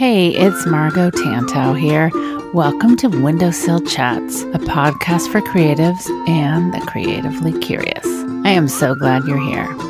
[0.00, 2.10] Hey, it's Margo Tantau here.
[2.54, 8.06] Welcome to Windowsill Chats, a podcast for creatives and the creatively curious.
[8.46, 9.89] I am so glad you're here.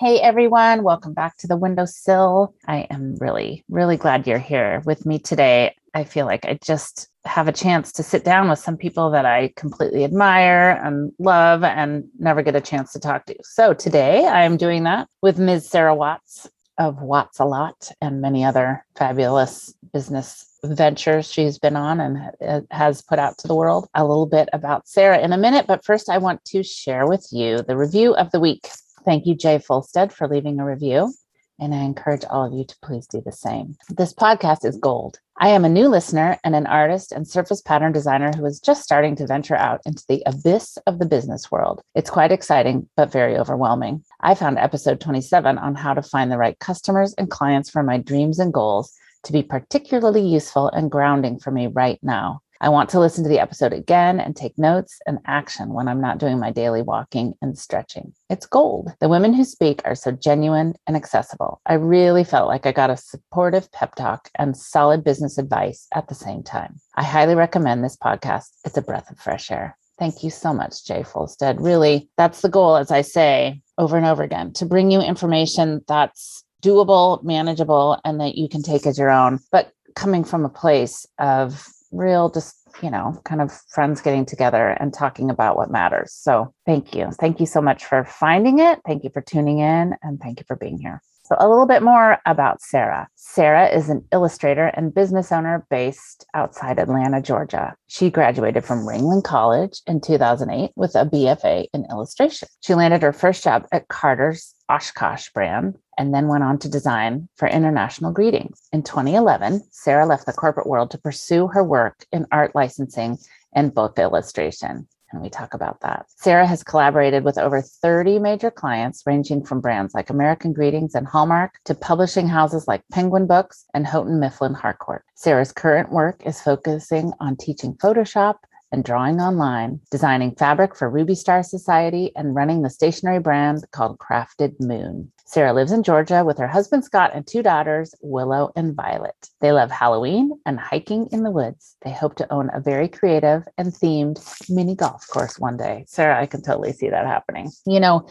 [0.00, 2.52] Hey everyone, welcome back to the windowsill.
[2.66, 5.76] I am really, really glad you're here with me today.
[5.94, 9.24] I feel like I just have a chance to sit down with some people that
[9.24, 13.36] I completely admire and love and never get a chance to talk to.
[13.44, 15.70] So today I am doing that with Ms.
[15.70, 22.00] Sarah Watts of Watts a Lot and many other fabulous business ventures she's been on
[22.00, 23.86] and uh, has put out to the world.
[23.94, 27.28] A little bit about Sarah in a minute, but first I want to share with
[27.30, 28.68] you the review of the week.
[29.04, 31.12] Thank you, Jay Fulstead, for leaving a review.
[31.60, 33.76] And I encourage all of you to please do the same.
[33.88, 35.20] This podcast is gold.
[35.38, 38.82] I am a new listener and an artist and surface pattern designer who is just
[38.82, 41.80] starting to venture out into the abyss of the business world.
[41.94, 44.04] It's quite exciting, but very overwhelming.
[44.20, 47.98] I found episode 27 on how to find the right customers and clients for my
[47.98, 48.92] dreams and goals
[49.24, 52.40] to be particularly useful and grounding for me right now.
[52.64, 56.00] I want to listen to the episode again and take notes and action when I'm
[56.00, 58.14] not doing my daily walking and stretching.
[58.30, 58.90] It's gold.
[59.02, 61.60] The women who speak are so genuine and accessible.
[61.66, 66.08] I really felt like I got a supportive pep talk and solid business advice at
[66.08, 66.80] the same time.
[66.94, 68.46] I highly recommend this podcast.
[68.64, 69.76] It's a breath of fresh air.
[69.98, 71.56] Thank you so much, Jay Fulstead.
[71.60, 75.84] Really, that's the goal, as I say over and over again, to bring you information
[75.86, 80.48] that's doable, manageable, and that you can take as your own, but coming from a
[80.48, 85.70] place of real just you know kind of friends getting together and talking about what
[85.70, 86.12] matters.
[86.12, 87.10] So thank you.
[87.20, 88.80] Thank you so much for finding it.
[88.86, 91.00] Thank you for tuning in and thank you for being here.
[91.26, 93.08] So a little bit more about sarah.
[93.14, 97.74] Sarah is an illustrator and business owner based outside atlanta georgia.
[97.86, 102.48] She graduated from ringling college in 2008 with a bfa in illustration.
[102.60, 107.28] She landed her first job at carter's oshkosh brand and then went on to design
[107.36, 108.62] for international greetings.
[108.72, 113.18] In 2011, Sarah left the corporate world to pursue her work in art licensing
[113.54, 114.86] and book illustration.
[115.14, 116.06] And we talk about that.
[116.08, 121.06] Sarah has collaborated with over 30 major clients, ranging from brands like American Greetings and
[121.06, 125.04] Hallmark to publishing houses like Penguin Books and Houghton Mifflin Harcourt.
[125.14, 128.38] Sarah's current work is focusing on teaching Photoshop
[128.74, 133.98] and drawing online, designing fabric for Ruby Star Society, and running the stationery brand called
[133.98, 135.12] Crafted Moon.
[135.26, 139.30] Sarah lives in Georgia with her husband Scott and two daughters, Willow and Violet.
[139.40, 141.76] They love Halloween and hiking in the woods.
[141.82, 144.20] They hope to own a very creative and themed
[144.50, 145.84] mini golf course one day.
[145.86, 147.52] Sarah, I can totally see that happening.
[147.66, 148.08] You know,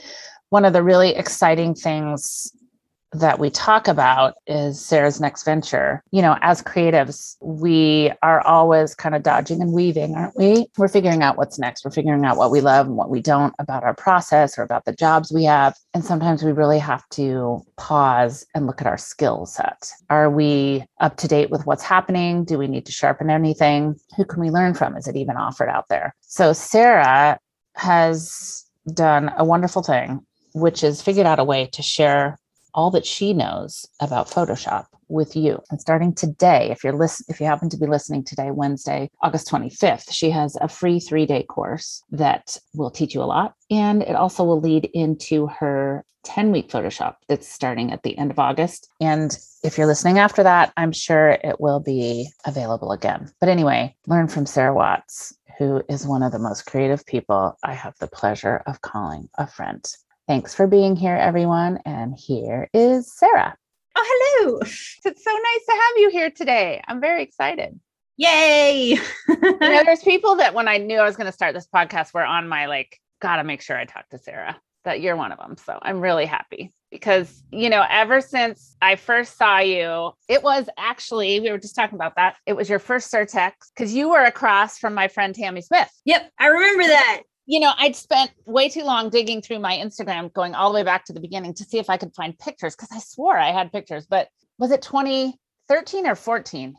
[0.49, 2.53] one of the really exciting things
[3.13, 6.03] that we talk about is Sarah's next venture.
[6.11, 10.67] You know, as creatives, we are always kind of dodging and weaving, aren't we?
[10.77, 11.85] We're figuring out what's next.
[11.85, 14.85] We're figuring out what we love and what we don't about our process or about
[14.85, 15.75] the jobs we have.
[15.93, 19.91] And sometimes we really have to pause and look at our skill set.
[20.09, 22.43] Are we up to date with what's happening?
[22.43, 23.95] Do we need to sharpen anything?
[24.17, 24.97] Who can we learn from?
[24.97, 26.15] Is it even offered out there?
[26.21, 27.39] So, Sarah
[27.75, 32.37] has done a wonderful thing, which is figured out a way to share
[32.73, 35.61] all that she knows about Photoshop with you.
[35.69, 39.49] And starting today, if you're listen, if you happen to be listening today, Wednesday, August
[39.49, 43.53] 25th, she has a free three-day course that will teach you a lot.
[43.69, 48.39] And it also will lead into her 10-week Photoshop that's starting at the end of
[48.39, 48.89] August.
[49.01, 53.29] And if you're listening after that, I'm sure it will be available again.
[53.39, 57.73] But anyway, learn from Sarah Watts, who is one of the most creative people I
[57.73, 59.85] have the pleasure of calling a friend.
[60.27, 61.79] Thanks for being here, everyone.
[61.85, 63.57] And here is Sarah.
[63.95, 64.59] Oh, hello.
[64.61, 66.81] It's so nice to have you here today.
[66.87, 67.79] I'm very excited.
[68.17, 68.97] Yay.
[69.27, 72.13] You know, there's people that when I knew I was going to start this podcast
[72.13, 74.57] were on my like, gotta make sure I talk to Sarah.
[74.85, 75.55] That you're one of them.
[75.57, 80.67] So I'm really happy because, you know, ever since I first saw you, it was
[80.77, 82.35] actually, we were just talking about that.
[82.45, 85.89] It was your first Surtex because you were across from my friend Tammy Smith.
[86.03, 87.23] yep, I remember that.
[87.45, 90.83] You know, I'd spent way too long digging through my Instagram, going all the way
[90.83, 93.51] back to the beginning to see if I could find pictures because I swore I
[93.51, 96.75] had pictures, but was it 2013 or 14?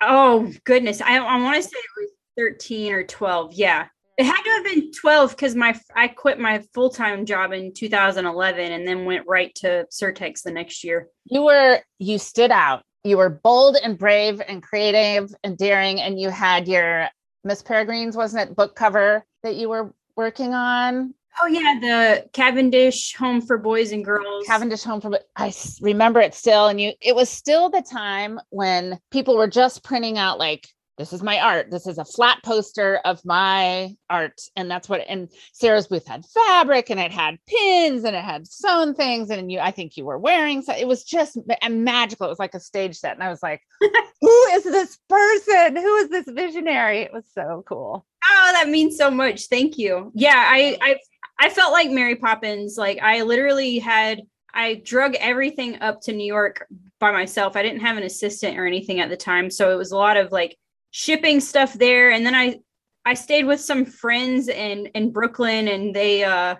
[0.00, 1.00] Oh, goodness.
[1.00, 3.54] I, I want to say it was 13 or 12.
[3.54, 3.86] Yeah.
[4.16, 8.72] It had to have been 12 because my I quit my full-time job in 2011
[8.72, 11.08] and then went right to Surtex the next year.
[11.24, 12.82] You were, you stood out.
[13.04, 16.00] You were bold and brave and creative and daring.
[16.00, 17.08] And you had your
[17.44, 21.14] Miss Peregrine's, wasn't it, book cover that you were working on?
[21.40, 24.44] Oh yeah, the Cavendish Home for Boys and Girls.
[24.46, 28.98] Cavendish Home for I remember it still and you it was still the time when
[29.12, 30.66] people were just printing out like
[30.98, 31.70] this is my art.
[31.70, 34.40] This is a flat poster of my art.
[34.56, 38.48] And that's what and Sarah's booth had fabric and it had pins and it had
[38.48, 41.38] sewn things and you I think you were wearing so it was just
[41.70, 42.26] magical.
[42.26, 43.14] It was like a stage set.
[43.14, 45.76] And I was like who is this person?
[45.76, 47.02] Who is this visionary?
[47.02, 48.04] It was so cool.
[48.28, 49.46] Oh, that means so much.
[49.46, 50.10] Thank you.
[50.14, 50.98] Yeah, I I
[51.38, 52.76] I felt like Mary Poppins.
[52.76, 54.22] Like I literally had
[54.52, 56.66] I drug everything up to New York
[56.98, 57.54] by myself.
[57.54, 60.16] I didn't have an assistant or anything at the time, so it was a lot
[60.16, 60.56] of like
[60.90, 62.10] shipping stuff there.
[62.10, 62.60] And then I
[63.04, 66.56] I stayed with some friends in in Brooklyn and they uh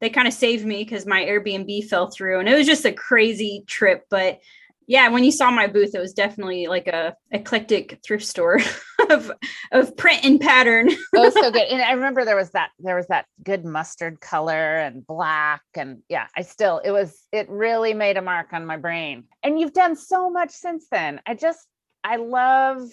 [0.00, 2.92] they kind of saved me cuz my Airbnb fell through and it was just a
[2.92, 4.40] crazy trip, but
[4.86, 8.58] yeah, when you saw my booth, it was definitely like a eclectic thrift store
[9.10, 9.30] of
[9.70, 10.90] of print and pattern.
[11.16, 11.68] oh, so good.
[11.68, 16.02] And i remember there was that there was that good mustard color and black and
[16.08, 19.24] yeah i still it was it really made a mark on my brain.
[19.42, 21.20] And you've done so much since then.
[21.26, 21.66] I just
[22.04, 22.90] i love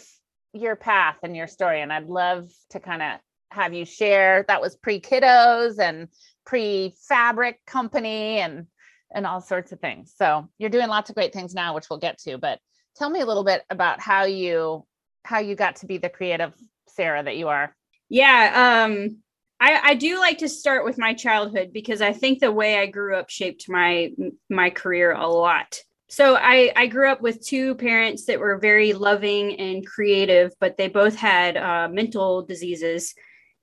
[0.53, 3.19] your path and your story and i'd love to kind of
[3.51, 4.45] have you share.
[4.47, 6.07] That was pre kiddos and
[6.45, 8.67] pre fabric company and
[9.13, 10.13] and all sorts of things.
[10.15, 12.59] So you're doing lots of great things now which we'll get to but
[12.95, 14.85] tell me a little bit about how you
[15.25, 16.53] how you got to be the creative
[16.87, 17.75] sarah that you are.
[18.09, 19.17] Yeah, um
[19.59, 22.85] I I do like to start with my childhood because I think the way I
[22.85, 24.11] grew up shaped my
[24.49, 25.79] my career a lot.
[26.09, 30.75] So I I grew up with two parents that were very loving and creative, but
[30.75, 33.13] they both had uh, mental diseases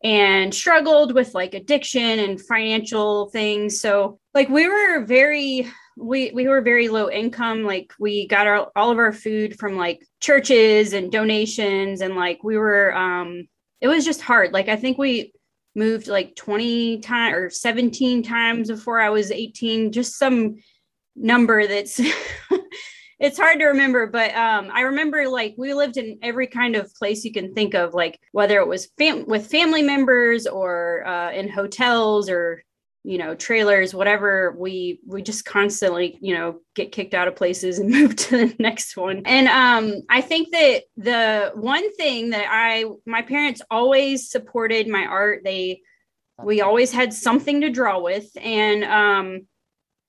[0.04, 3.80] and struggled with like addiction and financial things.
[3.80, 5.66] So like we were very
[5.96, 9.76] we we were very low income like we got our all of our food from
[9.76, 13.48] like churches and donations and like we were um
[13.80, 15.32] it was just hard like i think we
[15.74, 20.56] moved like 20 times or 17 times before i was 18 just some
[21.16, 22.00] number that's
[23.18, 26.92] it's hard to remember but um i remember like we lived in every kind of
[26.94, 31.32] place you can think of like whether it was fam- with family members or uh,
[31.32, 32.62] in hotels or
[33.06, 37.78] you know trailers whatever we we just constantly you know get kicked out of places
[37.78, 39.22] and move to the next one.
[39.24, 45.06] And um i think that the one thing that i my parents always supported my
[45.06, 45.42] art.
[45.44, 45.82] They
[46.42, 48.28] we always had something to draw with.
[48.36, 49.46] And um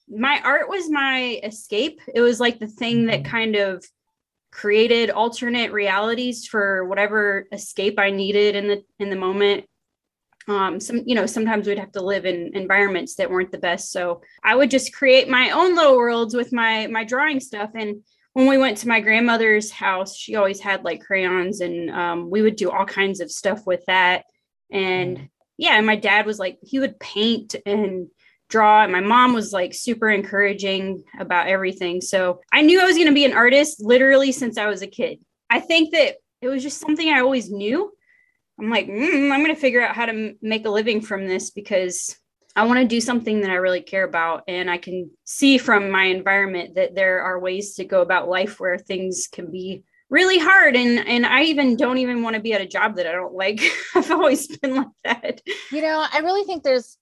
[0.10, 2.02] my art was my escape.
[2.14, 3.84] It was like the thing that kind of
[4.52, 9.66] created alternate realities for whatever escape i needed in the in the moment.
[10.48, 13.92] Um, some you know sometimes we'd have to live in environments that weren't the best.
[13.92, 17.72] So i would just create my own little worlds with my my drawing stuff.
[17.76, 18.04] And
[18.34, 22.42] when we went to my grandmother's house she always had like crayons and um, we
[22.42, 24.24] would do all kinds of stuff with that.
[24.72, 28.08] And yeah and my dad was like he would paint and
[28.50, 32.96] draw and my mom was like super encouraging about everything so i knew i was
[32.96, 36.48] going to be an artist literally since i was a kid i think that it
[36.48, 37.92] was just something i always knew
[38.60, 41.52] I'm like, mm, I'm going to figure out how to make a living from this
[41.52, 42.18] because
[42.56, 44.44] I want to do something that I really care about.
[44.48, 48.60] And I can see from my environment that there are ways to go about life
[48.60, 50.76] where things can be really hard.
[50.76, 53.36] And, and I even don't even want to be at a job that I don't
[53.36, 53.62] like.
[53.96, 55.42] I've always been like that.
[55.72, 56.98] You know, I really think there's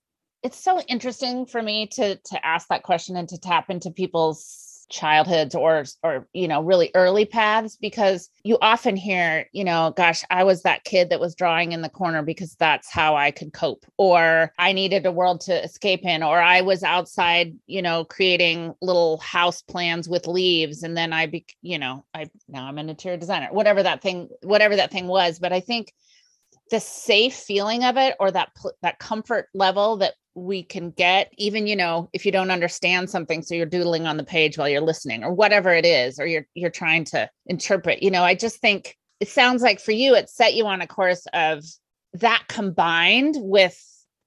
[0.46, 4.86] it's so interesting for me to to ask that question and to tap into people's
[4.88, 10.22] childhoods or or you know really early paths because you often hear you know gosh
[10.30, 13.52] i was that kid that was drawing in the corner because that's how i could
[13.52, 18.04] cope or i needed a world to escape in or i was outside you know
[18.04, 22.78] creating little house plans with leaves and then i be you know i now i'm
[22.78, 25.92] an interior designer whatever that thing whatever that thing was but i think
[26.70, 28.50] the safe feeling of it or that
[28.82, 33.42] that comfort level that we can get even you know if you don't understand something
[33.42, 36.46] so you're doodling on the page while you're listening or whatever it is or you're
[36.54, 40.28] you're trying to interpret you know i just think it sounds like for you it
[40.28, 41.64] set you on a course of
[42.12, 43.82] that combined with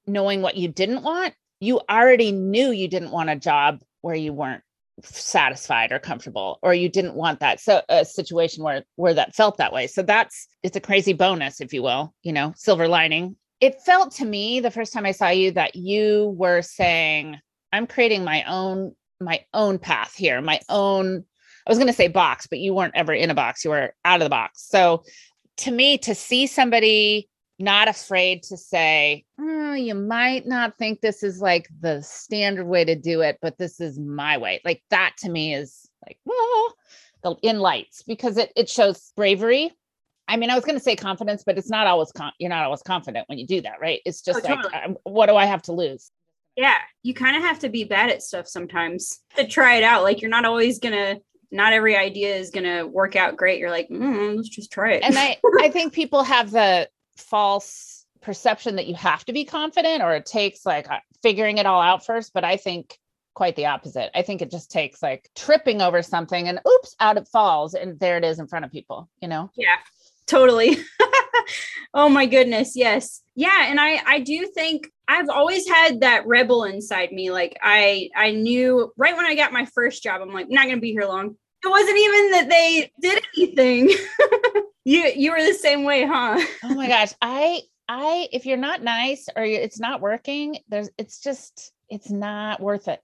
[0.07, 4.33] knowing what you didn't want you already knew you didn't want a job where you
[4.33, 4.63] weren't
[5.03, 9.57] satisfied or comfortable or you didn't want that so a situation where where that felt
[9.57, 9.87] that way.
[9.87, 14.11] So that's it's a crazy bonus if you will you know silver lining it felt
[14.11, 17.37] to me the first time i saw you that you were saying
[17.73, 21.23] i'm creating my own my own path here my own
[21.65, 23.93] i was going to say box but you weren't ever in a box you were
[24.05, 25.03] out of the box so
[25.57, 31.23] to me to see somebody not afraid to say, "Oh, you might not think this
[31.23, 34.61] is like the standard way to do it, but this is my way.
[34.63, 36.73] Like that to me is like, well,
[37.21, 39.73] the in lights because it it shows bravery.
[40.29, 42.63] I mean, I was going to say confidence, but it's not always con- you're not
[42.63, 43.99] always confident when you do that, right?
[44.05, 44.81] It's just Oh, like, totally.
[44.83, 46.11] um, what do I have to lose?
[46.55, 50.03] Yeah, you kind of have to be bad at stuff sometimes to try it out.
[50.03, 51.17] Like you're not always gonna.
[51.51, 53.59] Not every idea is gonna work out great.
[53.59, 55.03] You're like, mm, let's just try it.
[55.03, 60.03] and I I think people have the false perception that you have to be confident
[60.03, 62.97] or it takes like uh, figuring it all out first, but I think
[63.33, 64.09] quite the opposite.
[64.13, 67.97] I think it just takes like tripping over something and oops, out it falls and
[67.99, 69.49] there it is in front of people, you know?
[69.55, 69.77] yeah
[70.29, 70.77] totally
[71.93, 76.63] oh my goodness yes yeah and i i do think i've always had that rebel
[76.63, 80.45] inside me like i i knew right when i got my first job i'm like
[80.45, 83.89] I'm not gonna be here long it wasn't even that they did anything
[84.85, 88.83] you you were the same way huh Oh my gosh, I I if you're not
[88.83, 93.01] nice or it's not working, there's it's just it's not worth it.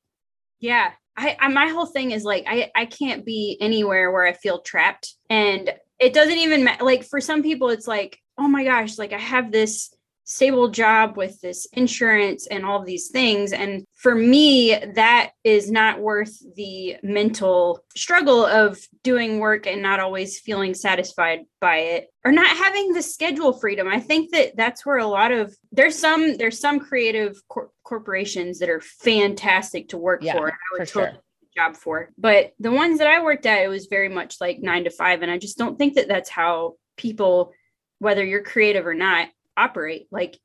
[0.60, 0.91] Yeah.
[1.17, 4.60] I, I my whole thing is like I I can't be anywhere where I feel
[4.60, 8.97] trapped and it doesn't even matter like for some people it's like oh my gosh
[8.97, 13.53] like I have this stable job with this insurance and all these things.
[13.53, 19.99] And for me that is not worth the mental struggle of doing work and not
[19.99, 23.87] always feeling satisfied by it or not having the schedule freedom.
[23.87, 28.59] I think that that's where a lot of there's some there's some creative cor- corporations
[28.59, 30.47] that are fantastic to work Yeah, for.
[30.47, 31.01] I would for sure.
[31.03, 31.25] totally the
[31.55, 34.83] job for but the ones that i worked at it was very much like nine
[34.83, 37.51] to five and i just don't think that that's how people
[38.00, 40.38] whether you're creative or not operate like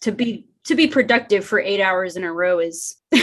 [0.00, 2.96] to be to be productive for eight hours in a row is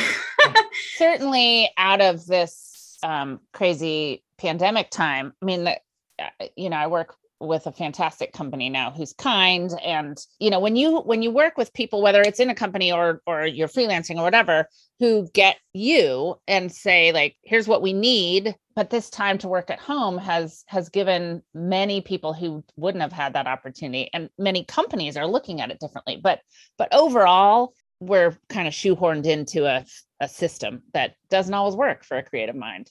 [0.95, 5.33] Certainly out of this um crazy pandemic time.
[5.41, 5.79] I mean the,
[6.19, 10.59] uh, you know, I work with a fantastic company now who's kind and you know
[10.59, 13.67] when you when you work with people whether it's in a company or or you're
[13.67, 14.67] freelancing or whatever
[14.99, 19.69] who get you and say like here's what we need but this time to work
[19.69, 24.63] at home has has given many people who wouldn't have had that opportunity and many
[24.63, 26.39] companies are looking at it differently but
[26.77, 29.85] but overall we're kind of shoehorned into a
[30.21, 32.89] a system that doesn't always work for a creative mind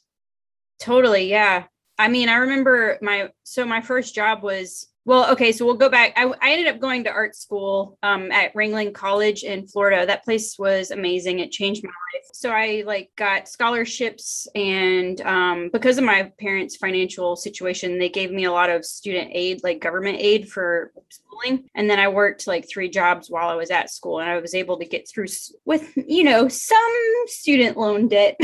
[0.80, 1.64] Totally, yeah.
[1.98, 5.90] I mean, I remember my so my first job was well, okay, so we'll go
[5.90, 6.14] back.
[6.16, 10.06] I, I ended up going to art school um, at Ringling College in Florida.
[10.06, 11.40] That place was amazing.
[11.40, 12.25] It changed my life.
[12.32, 18.30] So I like got scholarships, and um, because of my parents' financial situation, they gave
[18.30, 21.68] me a lot of student aid, like government aid for schooling.
[21.75, 24.54] And then I worked like three jobs while I was at school, and I was
[24.54, 25.26] able to get through
[25.66, 26.78] with you know some
[27.26, 28.37] student loan debt.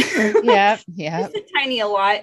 [0.42, 2.20] yeah yeah a tiny a lot.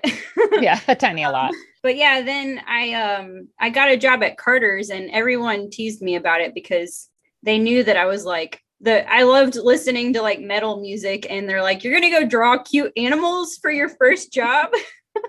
[0.62, 1.54] yeah a tiny a lot
[1.88, 6.18] but yeah, then I um I got a job at Carter's and everyone teased me
[6.18, 7.08] about it because
[7.44, 11.48] they knew that I was like the I loved listening to like metal music and
[11.48, 14.72] they're like, You're gonna go draw cute animals for your first job.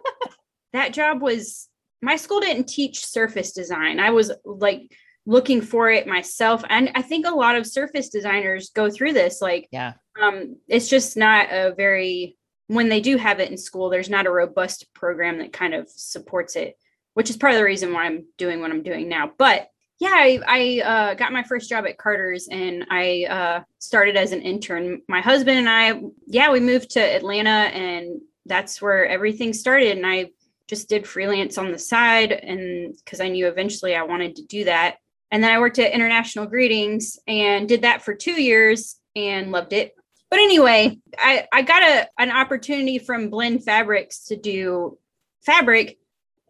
[0.72, 1.68] that job was
[2.02, 4.00] my school didn't teach surface design.
[4.00, 4.90] I was like
[5.26, 6.64] looking for it myself.
[6.68, 9.40] And I think a lot of surface designers go through this.
[9.40, 12.37] Like yeah um, it's just not a very
[12.68, 15.88] when they do have it in school there's not a robust program that kind of
[15.88, 16.78] supports it
[17.14, 19.32] which is part of the reason why i'm doing what i'm doing now.
[19.36, 24.16] But yeah i, I uh, got my first job at carter's and i uh, started
[24.16, 25.02] as an intern.
[25.08, 30.06] My husband and i yeah we moved to atlanta and that's where everything started and
[30.06, 30.30] i
[30.68, 34.64] just did freelance on the side and because i knew eventually i wanted to do
[34.64, 34.98] that.
[35.32, 39.72] And then i worked at international greetings and did that for two years and loved
[39.72, 39.97] it
[40.30, 44.98] but anyway, I, I got a an opportunity from Blend Fabrics to do
[45.42, 45.98] fabric.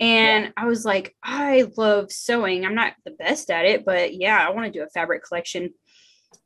[0.01, 2.65] And I was like, I love sewing.
[2.65, 5.75] I'm not the best at it, but yeah, I want to do a fabric collection.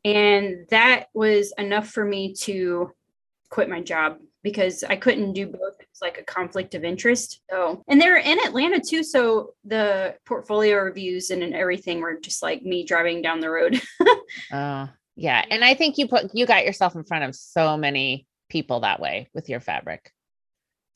[0.05, 2.93] And that was enough for me to
[3.51, 5.81] quit my job because I couldn't do both.
[5.81, 7.41] It was like a conflict of interest.
[7.51, 9.05] So, and they're in Atlanta too.
[9.05, 13.81] So the portfolio reviews and, and everything were just like me driving down the road.
[14.53, 15.43] uh Yeah.
[15.43, 15.47] Mm.
[15.51, 19.01] And I think you put you got yourself in front of so many people that
[19.01, 20.13] way with your fabric.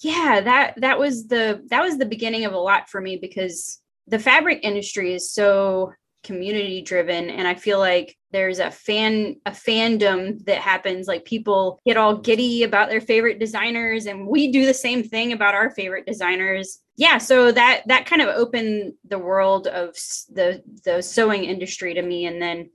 [0.02, 3.80] yeah that that was the that was the beginning of a lot for me because
[4.06, 5.92] the fabric industry is so
[6.23, 11.78] community driven and i feel like there's a fan a fandom that happens like people
[11.87, 15.70] get all giddy about their favorite designers and we do the same thing about our
[15.70, 19.94] favorite designers yeah so that that kind of opened the world of
[20.30, 22.68] the the sewing industry to me and then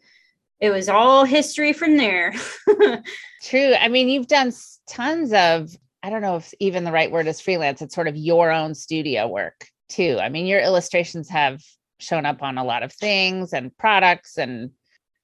[0.62, 2.34] it was all history from there
[3.44, 3.74] True.
[3.74, 4.53] I mean, you've done
[4.88, 8.15] tons of, I don't know if even the right word is freelance, it's sort of
[8.15, 10.20] your own studio work too.
[10.22, 11.62] I mean, your illustrations have
[12.00, 14.72] shown up on a lot of things and products and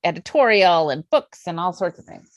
[0.03, 2.36] editorial and books and all sorts of things.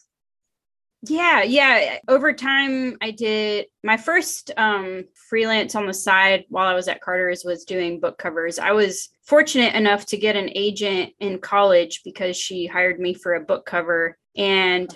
[1.02, 1.98] Yeah, yeah.
[2.08, 7.00] Over time, I did my first um, freelance on the side while I was at
[7.00, 8.58] Carter's was doing book covers.
[8.58, 13.34] I was fortunate enough to get an agent in college because she hired me for
[13.34, 14.18] a book cover.
[14.36, 14.94] And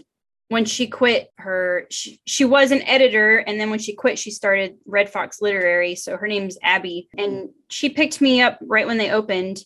[0.49, 3.39] when she quit her, she, she was an editor.
[3.39, 5.95] And then when she quit, she started Red Fox Literary.
[5.95, 7.09] So her name's Abby.
[7.17, 9.61] And she picked me up right when they opened.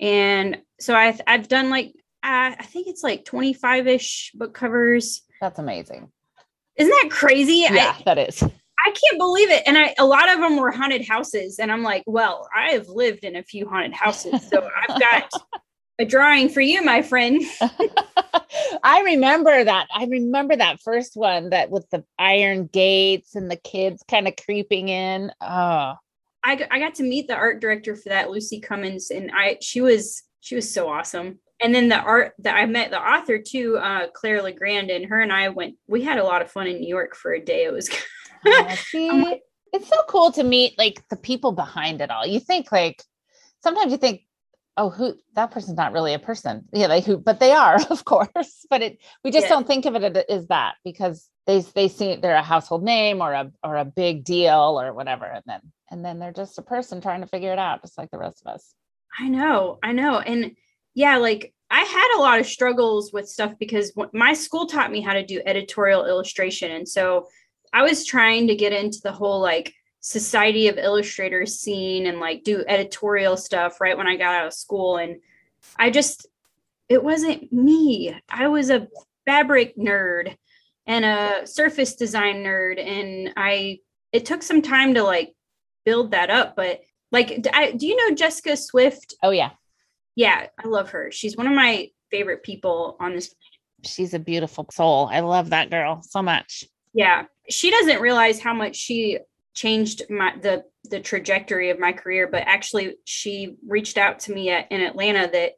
[0.00, 1.88] And so I, I've done like,
[2.22, 5.22] uh, I think it's like 25 ish book covers.
[5.44, 6.10] That's amazing.
[6.76, 7.66] Isn't that crazy?
[7.70, 8.42] Yeah, that is.
[8.42, 8.46] I,
[8.86, 9.62] I can't believe it.
[9.66, 11.58] And I a lot of them were haunted houses.
[11.58, 14.48] And I'm like, well, I have lived in a few haunted houses.
[14.48, 15.30] So I've got
[15.98, 17.42] a drawing for you, my friend.
[18.82, 19.86] I remember that.
[19.94, 24.34] I remember that first one that with the iron gates and the kids kind of
[24.42, 25.30] creeping in.
[25.42, 25.96] Oh,
[26.42, 30.22] I got to meet the art director for that, Lucy Cummins, and I she was
[30.40, 31.40] she was so awesome.
[31.64, 35.22] And then the art that I met the author too, uh, Claire Legrand, and her
[35.22, 35.76] and I went.
[35.86, 37.64] We had a lot of fun in New York for a day.
[37.64, 37.88] It was
[38.90, 39.40] see,
[39.72, 42.26] it's so cool to meet like the people behind it all.
[42.26, 43.02] You think like
[43.62, 44.26] sometimes you think,
[44.76, 46.66] oh, who that person's not really a person.
[46.70, 48.66] Yeah, they who, but they are, of course.
[48.68, 49.54] But it we just Yeah.
[49.54, 53.32] don't think of it as that because they they see they're a household name or
[53.32, 57.00] a or a big deal or whatever, and then and then they're just a person
[57.00, 58.74] trying to figure it out, just like the rest of us.
[59.18, 60.18] I know, I know.
[60.18, 60.56] And
[60.94, 65.00] yeah, like I had a lot of struggles with stuff because my school taught me
[65.00, 66.70] how to do editorial illustration.
[66.70, 67.28] And so
[67.72, 72.44] I was trying to get into the whole like Society of Illustrators scene and like
[72.44, 74.98] do editorial stuff right when I got out of school.
[74.98, 75.16] And
[75.78, 76.26] I just,
[76.88, 78.14] it wasn't me.
[78.28, 78.86] I was a
[79.24, 80.36] fabric nerd
[80.86, 82.78] and a surface design nerd.
[82.78, 83.78] And I,
[84.12, 85.34] it took some time to like
[85.86, 86.54] build that up.
[86.54, 89.14] But like, I, do you know Jessica Swift?
[89.22, 89.50] Oh yeah,
[90.16, 91.10] Yeah, I love her.
[91.10, 93.34] She's one of my favorite people on this.
[93.84, 95.08] she's a beautiful soul.
[95.10, 96.64] I love that girl so much.
[96.92, 99.18] Yeah, she doesn't realize how much she
[99.54, 102.28] changed my the the trajectory of my career.
[102.28, 105.52] But actually, she reached out to me at, in Atlanta that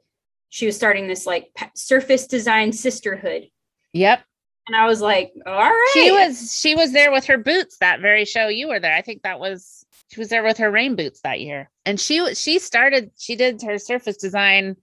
[0.48, 3.48] she was starting this like surface design sisterhood,
[3.92, 4.20] Yep,
[4.68, 5.90] and I was like, all right.
[5.92, 9.02] she was she was there with her boots that very show you were there i
[9.02, 11.70] think that was she was there with her rain boots that year.
[11.84, 14.76] And she she started she did her surface design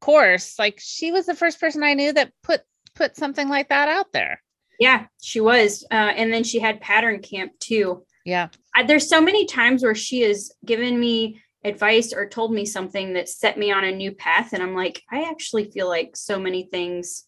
[0.00, 0.58] course.
[0.58, 2.62] Like she was the first person i knew that put
[2.94, 4.42] put something like that out there.
[4.78, 8.04] Yeah, she was, uh, and then she had pattern camp too.
[8.24, 8.48] yeah.
[8.74, 13.12] I, there's so many times where she has given me advice or told me something
[13.12, 14.52] that set me on a new path.
[14.52, 17.24] And i'm like i actually feel like so many things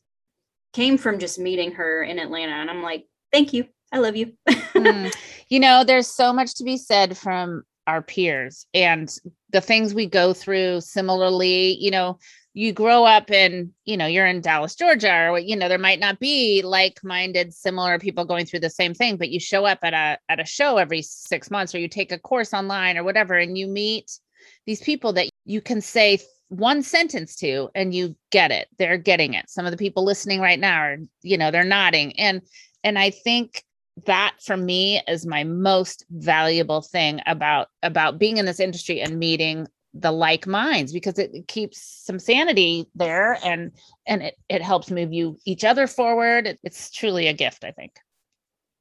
[0.72, 2.52] came from just meeting her in atlanta.
[2.52, 3.66] And i'm like thank you.
[3.92, 4.32] I love you
[4.84, 5.14] Mm.
[5.48, 9.14] you know there's so much to be said from our peers and
[9.50, 10.80] the things we go through.
[10.80, 12.18] Similarly you know
[12.56, 15.98] you grow up in you know you're in dallas georgia or you know there might
[15.98, 19.92] not be like-minded similar people going through the same thing but you show up at
[19.92, 23.34] a at a show every six months or you take a course online or whatever
[23.34, 24.20] and you meet
[24.66, 26.16] these people that you can say
[26.48, 28.68] one sentence to and you get it.
[28.78, 29.48] They're getting it.
[29.48, 32.18] Some of the people listening right now are you know they're nodding.
[32.18, 32.42] And
[32.84, 33.64] and i think
[34.06, 39.18] that for me is my most valuable thing about about being in this industry and
[39.18, 43.70] meeting the like minds because it, keeps some sanity there and
[44.06, 46.58] and it, it helps move you each other forward.
[46.64, 47.92] It's truly a gift i think.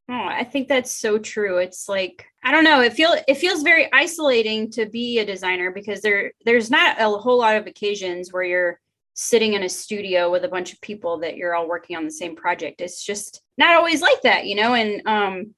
[0.10, 1.58] Oh i think that's so true.
[1.58, 2.82] It's like i don't know.
[2.82, 7.10] It feel it feels very isolating to be a designer because there there's not a
[7.10, 8.80] whole lot of occasions where you're
[9.14, 12.12] sitting in a studio with a bunch of people that you're all working on the
[12.12, 12.82] same project.
[12.82, 14.74] It's just not always like that you know?
[14.74, 15.56] And um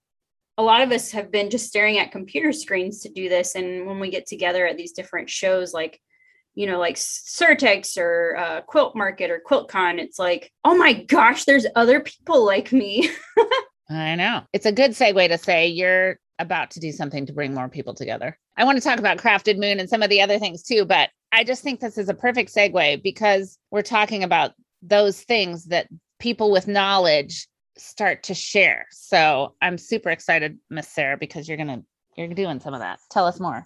[0.57, 3.55] a lot of us have been just staring at computer screens to do this.
[3.55, 5.99] And when we get together at these different shows like
[6.53, 11.43] you know like Surtex or uh, quilt market or quiltcon it's like oh my gosh
[11.43, 13.09] there's other people like me.
[13.89, 14.41] I know.
[14.51, 17.93] It's a good segue to say you're about to do something to bring more people
[17.93, 18.37] together.
[18.57, 21.09] I want to talk about crafted moon and some of the other things too but
[21.31, 25.88] i just think this is a perfect segue because we're talking about those things that
[26.19, 28.88] people with knowledge start to share.
[28.91, 31.83] So I'm super excited, Miss Sarah, because you're gonna
[32.15, 32.99] you're doing some of that.
[33.11, 33.65] Tell us more.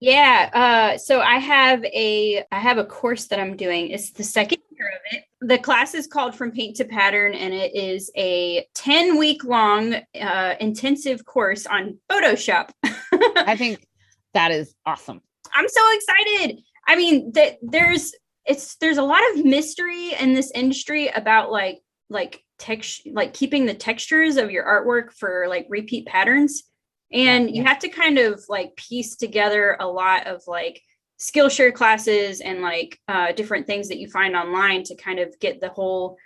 [0.00, 0.50] Yeah.
[0.52, 3.90] Uh, so I have a I have a course that I'm doing.
[3.90, 5.24] It's the second year of it.
[5.40, 9.94] The class is called From Paint to Pattern, and it is a 10 week long
[10.20, 12.70] uh, intensive course on Photoshop.
[12.84, 13.86] I think
[14.34, 15.20] that is awesome.
[15.52, 16.62] I'm so excited.
[16.86, 18.14] I mean, that there's
[18.44, 23.66] it's there's a lot of mystery in this industry about like like text like keeping
[23.66, 26.64] the textures of your artwork for like repeat patterns.
[27.12, 30.82] And Yeah, you have to kind of like piece together a lot of like
[31.20, 35.60] skillshare classes and like uh, different things that you find online to kind of get
[35.60, 36.16] the whole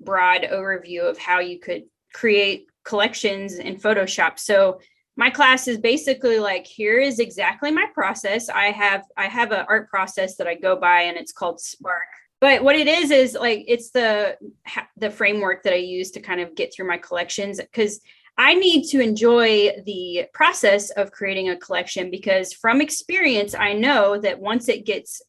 [0.00, 4.38] broad overview of how you could create collections in photoshop.
[4.38, 4.80] So
[5.16, 8.48] my class is basically like here is exactly my process.
[8.48, 12.08] I have i have an art process that i go by and it's called spark.
[12.40, 14.36] But what it is is like it's the
[14.96, 18.00] the framework that i use to kind of get through my collections because
[18.38, 24.18] i need to enjoy the process of creating a collection because from experience i know
[24.18, 25.22] that once it gets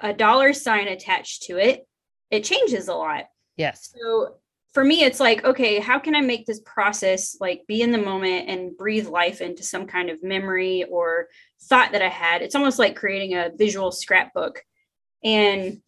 [0.00, 1.86] a dollar sign attached to it
[2.30, 3.24] it changes a lot.
[3.56, 3.92] Yes.
[3.94, 4.36] so
[4.74, 7.98] for me, it's like, okay, how can I make this process like be in the
[7.98, 11.28] moment and breathe life into some kind of memory or
[11.62, 12.42] thought that I had?
[12.42, 14.62] It's almost like creating a visual scrapbook.
[15.24, 15.80] And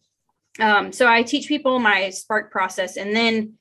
[0.59, 3.53] um, so I teach people my Spark process and then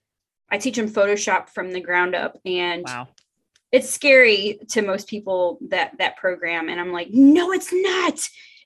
[0.50, 2.38] I teach them Photoshop from the ground up.
[2.44, 3.08] And Wow.
[3.72, 8.14] it's scary to most people that that program and i'm like no it's not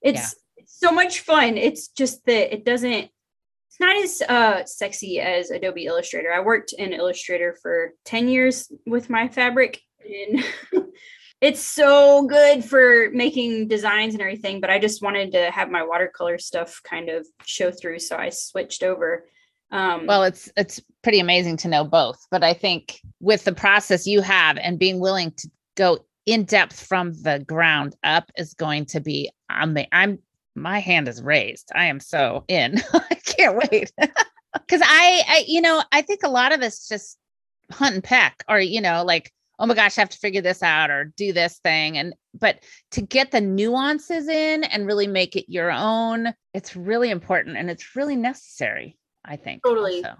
[0.00, 3.10] it's, it's so much fun it's just that it doesn't
[3.74, 6.32] it's not as uh sexy as adobe illustrator.
[6.32, 10.44] I worked in illustrator for 10 years with my fabric and
[11.40, 15.82] it's so good for making designs and everything but i just wanted to have my
[15.82, 19.26] watercolor stuff kind of show through so i switched over.
[19.70, 24.06] Um Well, it's it's pretty amazing to know both, but I think with the process
[24.06, 28.86] you have and being willing to go in depth from the ground up is going
[28.86, 30.18] to be I'm I'm
[30.54, 31.70] my hand is raised.
[31.74, 32.80] I am so in.
[32.92, 33.92] I can't wait.
[34.68, 37.18] Cuz I, I you know, I think a lot of us just
[37.72, 40.62] hunt and peck or you know, like oh my gosh, I have to figure this
[40.62, 45.36] out or do this thing and but to get the nuances in and really make
[45.36, 49.62] it your own, it's really important and it's really necessary, I think.
[49.64, 50.04] Totally.
[50.04, 50.16] also.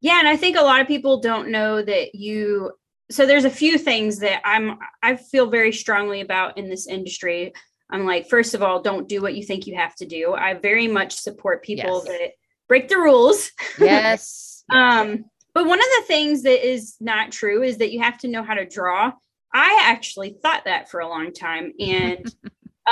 [0.00, 2.72] Yeah, and I think a lot of people don't know that you
[3.10, 7.52] so there's a few things that I'm I feel very strongly about in this industry.
[7.90, 10.34] I'm like, first of all, don't do what you think you have to do.
[10.34, 12.08] I very much support people Yes.
[12.08, 12.30] that
[12.68, 13.50] break the rules.
[13.80, 14.64] yes.
[14.70, 18.28] Um, but one of the things that is not true is that you have to
[18.28, 19.12] know how to draw.
[19.54, 21.72] I actually thought that for a long time.
[21.80, 22.26] And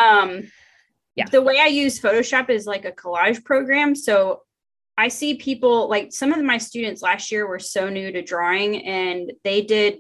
[0.01, 0.43] um
[1.17, 1.27] Yeah.
[1.31, 3.95] the way I use Photoshop is like a collage program.
[3.95, 4.43] So
[4.97, 8.87] I see people like some of my students last year were so new to drawing
[8.87, 9.99] and they did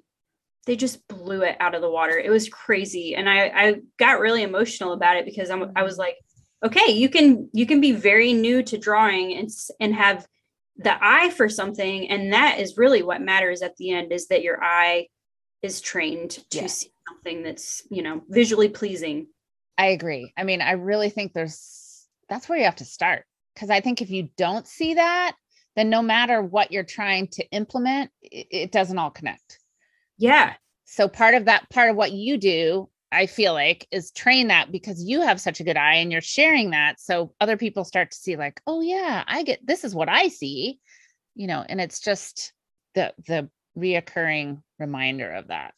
[0.66, 2.18] they just blew it out of the water.
[2.18, 3.14] It was crazy.
[3.14, 6.16] And I I got really emotional about it because I'm I was like,
[6.64, 9.48] okay, you can you can be very new to drawing and
[9.80, 10.26] and have
[10.76, 14.42] the eye for something and that is really what matters at the end is that
[14.42, 15.06] your eye
[15.62, 16.66] is trained to Yeah.
[16.66, 19.28] see something that's, you know, visually pleasing.
[19.78, 20.32] I agree.
[20.36, 23.24] I mean, I really think there's that's where you have to start.
[23.54, 25.36] Because I think if you don't see that,
[25.76, 29.60] then no matter what you're trying to implement, it, it doesn't all connect.
[30.18, 30.54] Yeah.
[30.84, 34.70] So part of that, part of what you do, I feel like, is train that
[34.72, 37.00] because you have such a good eye and you're sharing that.
[37.00, 40.28] So other people start to see, like, oh yeah, I get this is what I
[40.28, 40.80] see,
[41.34, 42.52] you know, and it's just
[42.94, 45.74] the the reoccurring reminder of that.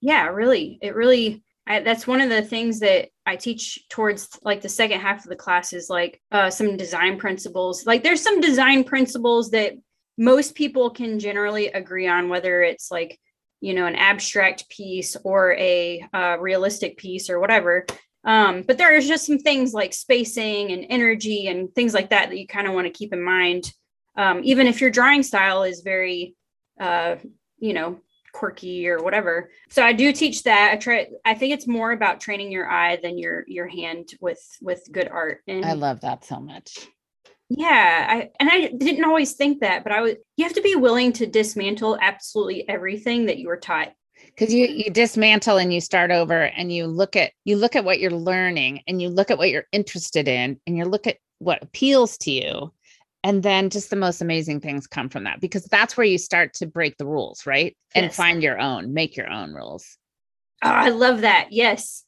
[0.00, 4.60] yeah really it really I, that's one of the things that i teach towards like
[4.60, 8.40] the second half of the class is like uh, some design principles like there's some
[8.40, 9.72] design principles that
[10.18, 13.18] most people can generally agree on whether it's like
[13.60, 17.86] you know an abstract piece or a uh, realistic piece or whatever
[18.24, 22.38] um, but there's just some things like spacing and energy and things like that that
[22.38, 23.72] you kind of want to keep in mind
[24.16, 26.34] um, even if your drawing style is very
[26.80, 27.16] uh,
[27.58, 28.00] you know
[28.34, 29.50] quirky or whatever.
[29.70, 30.72] So I do teach that.
[30.72, 34.44] I try I think it's more about training your eye than your your hand with
[34.60, 35.40] with good art.
[35.46, 36.86] And I love that so much.
[37.56, 40.76] Yeah, I and I didn't always think that, but I was you have to be
[40.76, 43.92] willing to dismantle absolutely everything that you were taught.
[44.26, 44.78] because you mm-hmm.
[44.78, 48.10] you dismantle and you start over and you look at you look at what you're
[48.10, 52.16] learning and you look at what you're interested in and you look at what appeals
[52.18, 52.72] to you
[53.22, 56.54] and then just the most amazing things come from that because that's where you start
[56.54, 59.98] to break the rules right and find your own make your own rules
[60.64, 61.48] Oh, I love that.
[61.50, 62.04] Yes.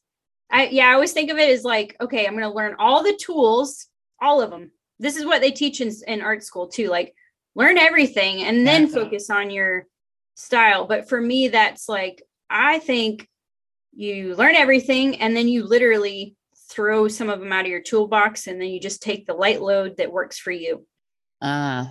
[0.49, 3.03] I yeah, I always think of it as like, okay, I'm going to learn all
[3.03, 3.87] the tools,
[4.19, 4.71] all of them.
[4.99, 6.87] This is what they teach in, in art school too.
[6.87, 7.13] Like,
[7.57, 9.87] learn everything and then focus on your
[10.35, 10.85] style.
[10.85, 13.27] But for me, that's like, I think
[13.93, 16.35] you learn everything and then you literally
[16.69, 19.59] throw some of them out of your toolbox and then you just take the light
[19.59, 20.85] load that works for you.
[21.41, 21.85] Uh,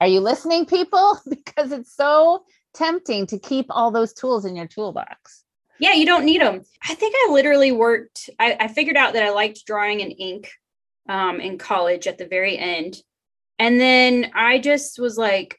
[0.00, 1.20] are you listening, people?
[1.28, 2.44] because it's so
[2.74, 5.44] tempting to keep all those tools in your toolbox.
[5.78, 6.62] Yeah, you don't need them.
[6.88, 10.50] I think I literally worked, I, I figured out that I liked drawing in ink
[11.08, 12.96] um, in college at the very end.
[13.58, 15.58] And then I just was like,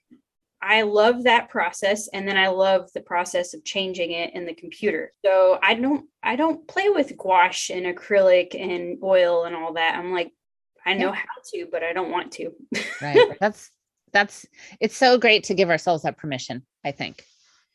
[0.61, 2.07] I love that process.
[2.13, 5.11] And then I love the process of changing it in the computer.
[5.25, 9.95] So I don't, I don't play with gouache and acrylic and oil and all that.
[9.95, 10.31] I'm like,
[10.85, 11.15] I know Yeah.
[11.15, 12.51] how to, but I don't want to.
[13.01, 13.19] Right.
[13.39, 13.69] that's
[14.11, 14.45] that's
[14.79, 17.23] it's so great to give ourselves that permission, I think.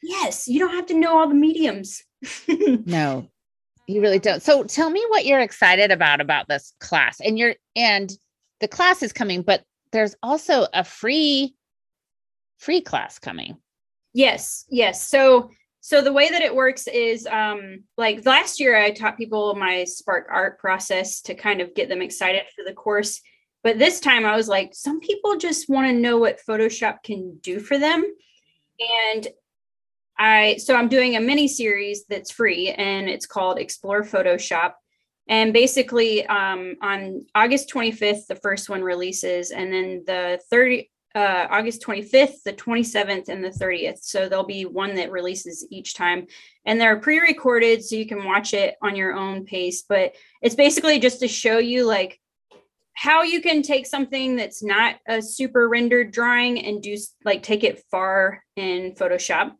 [0.02, 2.02] yes, you don't have to know all the mediums.
[2.48, 3.28] No,
[3.88, 4.42] you really don't.
[4.42, 7.20] So tell me what you're excited about about this class.
[7.20, 8.12] And you're and
[8.60, 11.54] the class is coming, but there's also a free
[12.58, 13.56] free class coming.
[14.12, 15.08] Yes, yes.
[15.08, 19.54] So so the way that it works is um like last year I taught people
[19.54, 23.22] my Spark art process to kind of get them excited for the course.
[23.64, 27.38] But this time I was like some people just want to know what Photoshop can
[27.42, 28.04] do for them.
[29.14, 29.28] And
[30.18, 34.72] I so I'm doing a mini series that's free and it's called Explore Photoshop.
[35.28, 41.48] And basically um on August 25th the first one releases and then the 30 uh,
[41.50, 43.98] August 25th, the 27th, and the 30th.
[44.02, 46.26] So there'll be one that releases each time.
[46.64, 49.82] And they're pre recorded, so you can watch it on your own pace.
[49.88, 52.20] But it's basically just to show you like
[52.92, 57.64] how you can take something that's not a super rendered drawing and do like take
[57.64, 59.52] it far in Photoshop.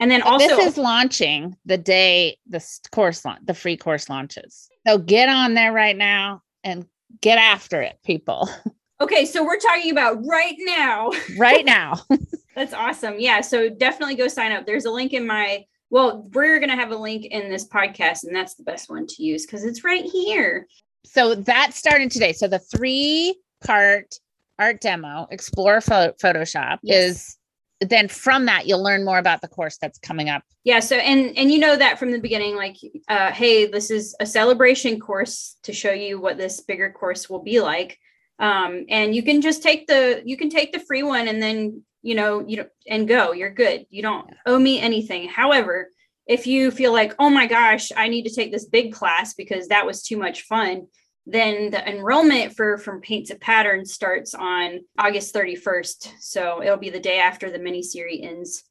[0.00, 4.68] And then also, this is launching the day the course launch, the free course launches.
[4.86, 6.86] So get on there right now and
[7.20, 8.48] get after it, people.
[9.00, 11.10] okay, so we're talking about right now.
[11.38, 11.94] right now.
[12.56, 13.14] That's awesome.
[13.18, 13.40] Yeah.
[13.42, 14.66] So definitely go sign up.
[14.66, 18.24] There's a link in my, well, we're going to have a link in this podcast,
[18.24, 20.66] and that's the best one to use because it's right here.
[21.04, 22.32] so that started today.
[22.32, 24.14] So the three part
[24.58, 27.04] art demo, explore Pho- Photoshop Yes.
[27.04, 27.36] is
[27.80, 30.42] then from that you'll learn more about the course that's coming up.
[30.64, 30.80] Yeah.
[30.80, 32.76] So, and, and you know that from the beginning, like,
[33.08, 37.42] uh, hey, this is a celebration course to show you what this bigger course will
[37.42, 37.98] be like.
[38.38, 41.82] Um, and you can just take the, you can take the free one and then,
[42.02, 43.86] you know, you don't, and go, you're good.
[43.90, 45.28] You don't owe me anything.
[45.28, 45.88] However,
[46.26, 49.68] if you feel like, oh my gosh, I need to take this big class because
[49.68, 50.86] that was too much fun,
[51.26, 56.12] then the enrollment for from Paint to Pattern starts on August 31st.
[56.18, 58.64] So it'll be the day after the mini series ends.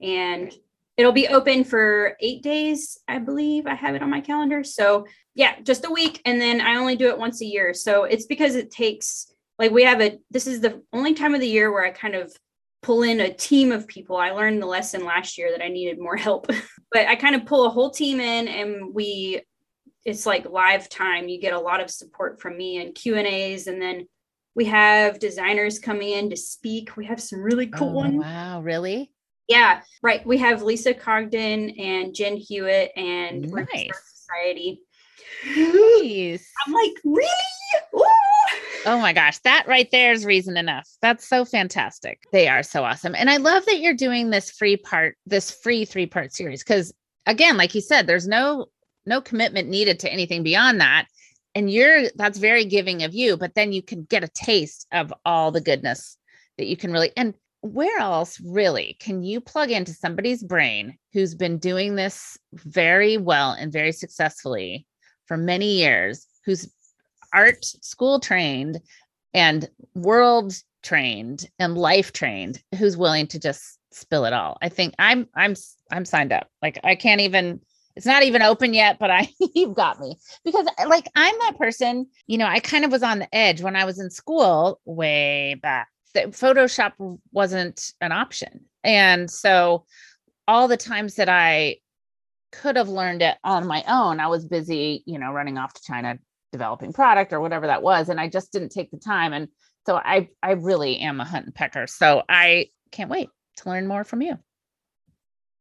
[0.00, 0.52] And
[0.96, 3.66] it'll be open for eight days, I believe.
[3.66, 4.64] I have it on my calendar.
[4.64, 6.20] So yeah, just a week.
[6.24, 7.72] And then I only do it once a year.
[7.72, 11.40] So it's because it takes like we have a this is the only time of
[11.40, 12.34] the year where I kind of
[12.82, 14.16] pull in a team of people.
[14.16, 16.48] I learned the lesson last year that I needed more help.
[16.90, 19.42] but I kind of pull a whole team in and we
[20.04, 21.28] it's like live time.
[21.28, 24.06] You get a lot of support from me and Q and A's, and then
[24.54, 26.96] we have designers coming in to speak.
[26.96, 28.20] We have some really cool Oh, ones.
[28.22, 29.10] wow, really?
[29.48, 30.24] Yeah, right.
[30.26, 33.90] We have Lisa Congdon and Jen Hewett and Nice.
[34.14, 34.80] Society.
[35.56, 36.48] Nice.
[36.66, 37.28] I'm like, really?
[37.94, 38.04] Ooh.
[38.84, 40.88] Oh my gosh, that right there is reason enough.
[41.00, 42.20] That's so fantastic.
[42.32, 43.14] They are so awesome.
[43.14, 46.64] And I love that you're doing this free part, this free three part series.
[46.64, 46.92] Cause
[47.26, 48.66] again, like you said, there's no
[49.06, 51.06] no commitment needed to anything beyond that.
[51.54, 55.12] And you're that's very giving of you, but then you can get a taste of
[55.24, 56.16] all the goodness
[56.58, 61.34] that you can really and where else really can you plug into somebody's brain who's
[61.34, 64.84] been doing this very well and very successfully
[65.26, 66.70] for many years, who's
[67.32, 68.80] art school trained
[69.32, 74.58] and world trained and life trained who's willing to just spill it all.
[74.60, 75.54] I think I'm I'm
[75.90, 76.48] I'm signed up.
[76.60, 77.60] Like I can't even
[77.96, 80.16] it's not even open yet, but I you've got me.
[80.44, 83.62] Because uh, like I'm that person, you know, I kind of was on the edge
[83.62, 85.88] when I was in school way back.
[86.14, 86.92] That Photoshop
[87.32, 88.66] wasn't an option.
[88.84, 89.86] And so
[90.46, 91.78] all the times that I
[92.50, 95.82] could have learned it on my own, I was busy, you know, running off to
[95.82, 96.18] China
[96.52, 99.48] developing product or whatever that was and i just didn't take the time and
[99.86, 103.88] so i i really am a hunt and pecker so i can't wait to learn
[103.88, 104.38] more from you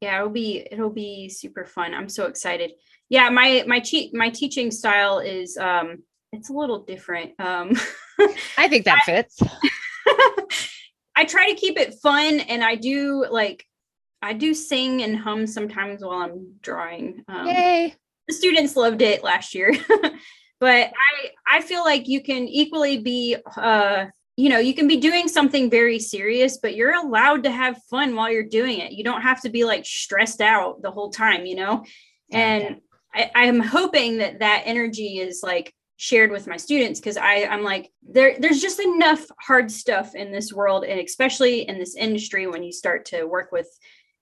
[0.01, 1.93] Yeah, it'll be it'll be super fun.
[1.93, 2.71] I'm so excited.
[3.09, 7.39] Yeah, my my cheat my teaching style is um it's a little different.
[7.39, 7.75] Um
[8.57, 9.41] i think that fits
[11.15, 13.65] I try to keep it fun and I do like
[14.21, 17.23] I do sing and hum sometimes while I'm drawing.
[17.27, 17.95] Um, yay
[18.27, 19.73] the students loved it last year
[20.59, 24.05] but i i feel like you can equally be uh
[24.41, 28.15] you know, you can be doing something very serious, but you're allowed to have fun
[28.15, 28.91] while you're doing it.
[28.91, 31.85] You don't have to be like stressed out the whole time, you know?
[32.31, 32.81] And
[33.13, 37.61] I, I'm hoping that that energy is like shared with my students because I I'm
[37.61, 42.47] like there there's just enough hard stuff in this world and especially in this industry
[42.47, 43.67] when you start to work with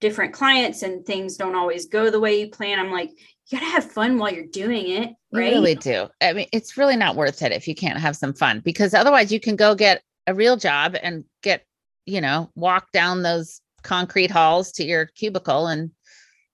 [0.01, 2.77] different clients and things don't always go the way you plan.
[2.77, 5.53] I'm like you got to have fun while you're doing it, You right?
[5.53, 6.09] really do.
[6.21, 9.31] I mean, it's really not worth it if you can't have some fun because otherwise
[9.31, 11.65] you can go get a real job and get,
[12.05, 15.91] you know, walk down those concrete halls to your cubicle and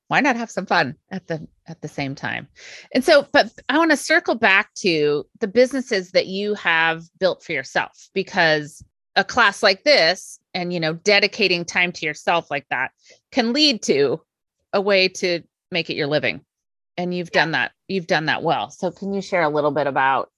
[0.07, 2.47] why not have some fun at the at the same time.
[2.93, 7.43] And so but I want to circle back to the businesses that you have built
[7.43, 8.83] for yourself because
[9.15, 12.91] a class like this and you know dedicating time to yourself like that
[13.31, 14.21] can lead to
[14.73, 16.41] a way to make it your living.
[16.97, 18.69] And you've done that you've done that well.
[18.69, 20.29] So can you share a little bit about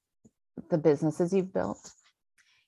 [0.69, 1.91] the businesses you've built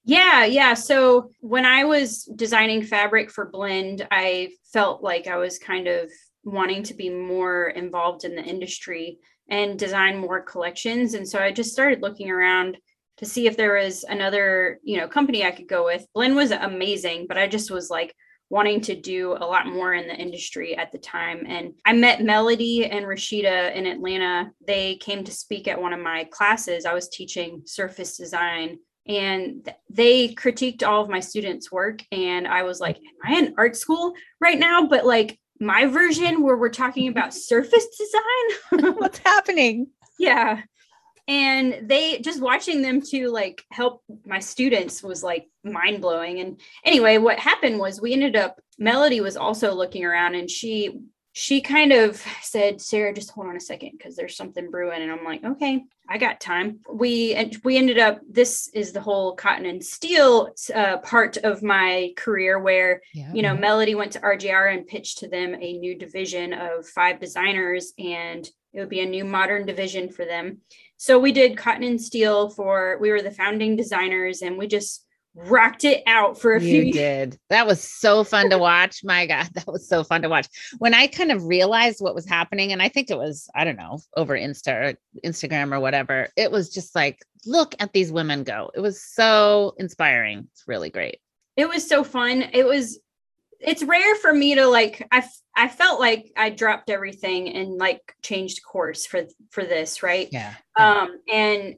[0.06, 0.74] Yeah, yeah.
[0.74, 6.10] So when I was designing fabric for Blend, I felt like I was kind of
[6.44, 11.14] wanting to be more involved in the industry and design more collections.
[11.14, 12.78] And so I just started looking around
[13.18, 16.06] to see if there was another, you know, company I could go with.
[16.14, 18.16] Blend was amazing, but I just was like
[18.50, 21.44] wanting to do a lot more in the industry at the time.
[21.48, 24.52] And I met Melody and Rashida in Atlanta.
[24.66, 26.86] They came to speak at one of my classes.
[26.86, 28.80] I was teaching surface design
[29.10, 32.02] and they critiqued all of my students' work.
[32.12, 34.88] And I was like, Am I in art school right now?
[34.88, 38.94] But like my version where we're talking about surface design.
[38.98, 39.88] what's happening
[40.20, 40.62] yeah.
[41.28, 46.40] And they just watching them to like help my students was like mind blowing.
[46.40, 51.00] And anyway, what happened was we ended up, Melody was also looking around and she,
[51.34, 55.02] she kind of said, Sarah, just hold on a second because there's something brewing.
[55.02, 56.80] And I'm like, okay, I got time.
[56.92, 58.20] We and we ended up.
[58.28, 63.44] This is the whole cotton and steel uh, part of my career, where yeah you
[63.44, 67.94] know Melody went to RJR and pitched to them a new division of five designers,
[68.00, 70.60] and it would be a new modern division for them.
[70.98, 72.98] So we did cotton and steel for.
[73.00, 76.94] We were the founding designers, and we just rocked it out for a few you
[76.94, 77.38] did.
[77.50, 79.04] That was so fun to watch.
[79.04, 80.48] My god that was so fun to watch.
[80.80, 83.78] When i kind of realized what was happening and i think it was i don't
[83.78, 88.44] know over insta or instagram or whatever it was just like look at these women
[88.44, 88.72] go.
[88.74, 90.48] It was so inspiring.
[90.52, 91.20] It's really great.
[91.56, 92.44] It was so fun.
[92.54, 93.00] It was
[93.60, 95.22] it's rare for me to like i
[95.54, 100.30] i felt like i dropped everything and like changed course for for this right?
[100.32, 100.54] Yeah.
[100.78, 101.76] Um and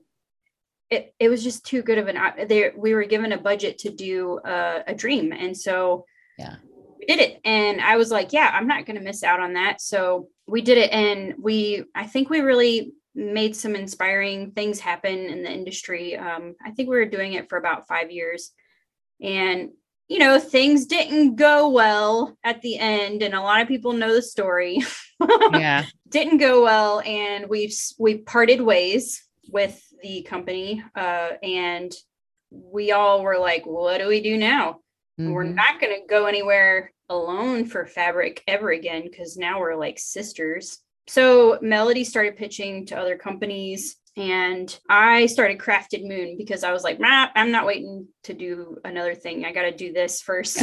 [0.91, 3.89] it, it was just too good of an there we were given a budget to
[3.89, 6.05] do uh, a dream and so
[6.37, 6.57] Yeah.
[6.99, 9.53] we did it and i was like yeah i'm not going to miss out on
[9.53, 9.81] that.
[9.81, 15.17] So we did it and we i think we really made some inspiring things happen
[15.33, 16.15] in the industry.
[16.17, 18.51] Um, i think we were doing it for about five years
[19.21, 19.69] and
[20.09, 24.13] you know things didn't go well at the end and a lot of people know
[24.13, 24.79] the story.
[25.53, 25.85] Yeah.
[26.09, 31.91] Didn't go well and we've we parted ways with the company uh, and
[32.51, 34.79] we all were like what do we do now?
[35.17, 35.55] We're Mhm.
[35.55, 40.79] not going to go anywhere alone for fabric ever again because now we're like sisters.
[41.07, 46.83] So melody started pitching to other companies and i started crafted moon because i was
[46.83, 49.45] like nah, i'm not waiting to do another thing.
[49.45, 50.61] I got to do this first.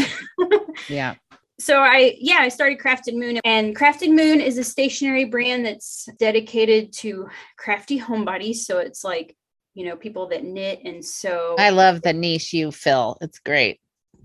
[0.89, 1.15] Yeah
[1.59, 6.09] so I yeah, I started Crafted Moon and Crafted Moon is a stationery brand that's
[6.19, 8.57] dedicated to crafty homebodies.
[8.57, 9.37] So it's like,
[9.75, 11.57] you know, people that knit and sew.
[11.59, 13.81] i love the niche you fill it's great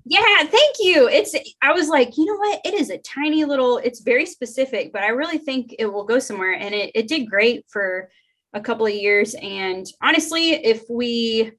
[0.06, 1.08] yeah, thank you.
[1.08, 2.60] It's I was like, you know what?
[2.65, 6.19] It is a tiny little, it's very specific, but I really think it will go
[6.19, 6.54] somewhere.
[6.54, 8.10] And it, it did great for
[8.54, 9.34] a couple of years.
[9.36, 11.54] And honestly, if we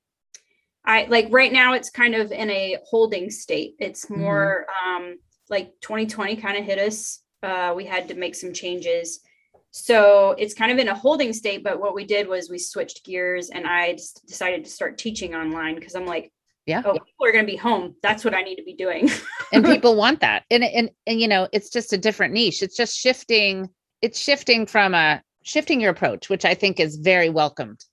[0.85, 3.75] I like right now it's kind of in a holding state.
[3.79, 5.17] It's more um
[5.55, 7.21] like 2020 kind of hit us.
[7.43, 9.21] Uh we had to make some changes.
[9.71, 13.05] So it's kind of in a holding state, but what we did was we switched
[13.05, 16.33] gears and I just decided to start teaching online because I'm like,
[16.67, 17.95] yeah oh, people are going to be home.
[18.03, 19.11] That's what I need to be doing.
[19.53, 22.77] and people want that and and and you know it's just a different niche it's
[22.77, 23.69] just shifting
[24.03, 27.85] it's shifting from a shifting your approach which i think is very welcomed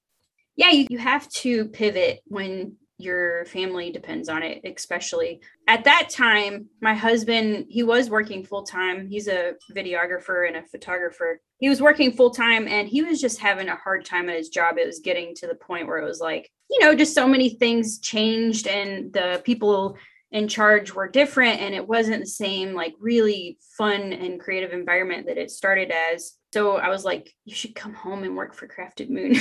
[0.55, 6.09] yeah, you, you have to pivot when your family depends on it, especially at that
[6.09, 6.67] time.
[6.81, 9.07] My husband, he was working full time.
[9.07, 11.39] He's a videographer and a photographer.
[11.59, 14.49] He was working full time and he was just having a hard time at his
[14.49, 14.77] job.
[14.77, 17.49] It was getting to the point where it was like, you know, just so many
[17.49, 19.97] things changed and the people
[20.31, 25.27] in charge were different and it wasn't the same like really fun and creative environment
[25.27, 28.67] that it started as so i was like you should come home and work for
[28.67, 29.35] crafted moon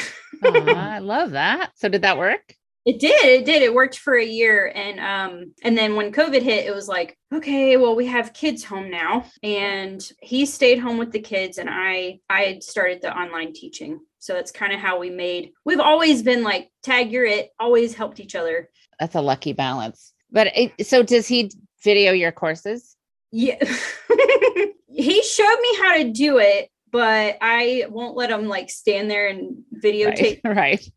[0.44, 2.54] Aw, i love that so did that work
[2.86, 3.24] It did.
[3.26, 3.62] It did.
[3.62, 7.16] It worked for a year, and um, and then when COVID hit, it was like,
[7.32, 11.68] okay, well, we have kids home now, and he stayed home with the kids, and
[11.70, 14.00] I I had started the online teaching.
[14.18, 15.52] So that's kind of how we made.
[15.64, 17.50] We've always been like, tag, you're it.
[17.58, 18.70] Always helped each other.
[18.98, 20.12] That's a lucky balance.
[20.30, 21.50] But it, so does he
[21.82, 22.96] video your courses?
[23.32, 23.56] Yeah.
[24.88, 29.28] he showed me how to do it, but I won't let him like stand there
[29.28, 30.57] and videotape Right.
[30.57, 30.91] right.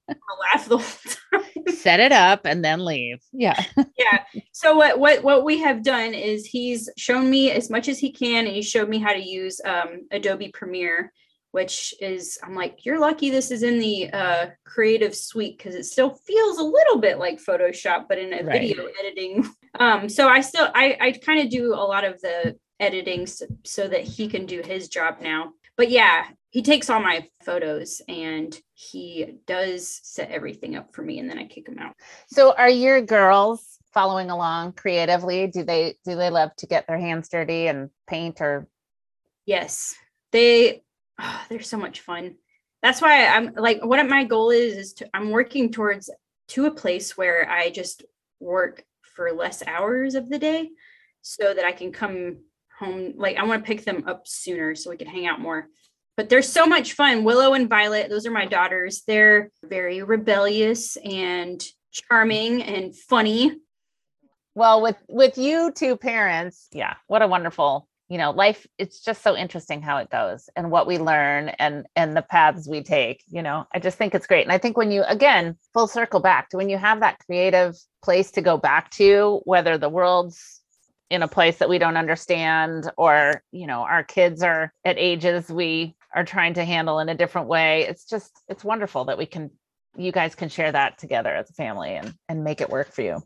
[0.53, 1.75] laugh the whole time.
[1.75, 3.21] Set it up and then leave.
[3.31, 3.61] Yeah.
[3.97, 4.23] yeah.
[4.51, 8.11] So what what what we have done is he's shown me as much as he
[8.11, 11.11] can, and he showed me how to use um, Adobe Premiere,
[11.51, 15.85] which is I'm like, you're lucky this is in the uh, Creative Suite because it
[15.85, 18.61] still feels a little bit like Photoshop, but in a Right.
[18.61, 19.45] video editing.
[19.79, 23.45] Um, so I still I I kind of do a lot of the editing so,
[23.63, 25.51] so that he can do his job now.
[25.77, 31.19] But yeah, he takes all my photos and he does set everything up for me,
[31.19, 31.95] and then I kick him out.
[32.27, 35.47] So are your girls following along creatively?
[35.47, 38.67] Do they do they love to get their hands dirty and paint or
[39.45, 39.95] Yes,
[40.31, 40.83] they
[41.19, 42.35] ah, they're so much fun.
[42.81, 46.09] That's why I'm like what my goal is is to I'm working towards
[46.49, 48.03] to a place where I just
[48.39, 50.69] work for less hours of the day
[51.21, 52.37] so that I can come
[52.79, 55.67] home like I want to pick them up sooner so we can hang out more.
[56.15, 57.23] But they're so much fun.
[57.23, 59.01] Willow and Violet, those are my daughters.
[59.07, 61.63] They're very rebellious and
[61.93, 63.55] charming and funny.
[64.55, 69.21] well with with you two parents yeah what a wonderful you know life it's just
[69.21, 73.23] so interesting how it goes and what we learn and and the paths we take
[73.27, 76.19] you know i just think it's great and i think when you again full circle
[76.19, 80.62] back to when you have that creative place to go back to whether the world's
[81.13, 85.49] in a place that we don't understand or you know our kids are at ages
[85.49, 87.85] we are trying to handle in a different way.
[87.87, 89.51] It's just it's wonderful that we can
[89.95, 93.03] you guys can share that together as a family and and make it work for
[93.03, 93.21] you.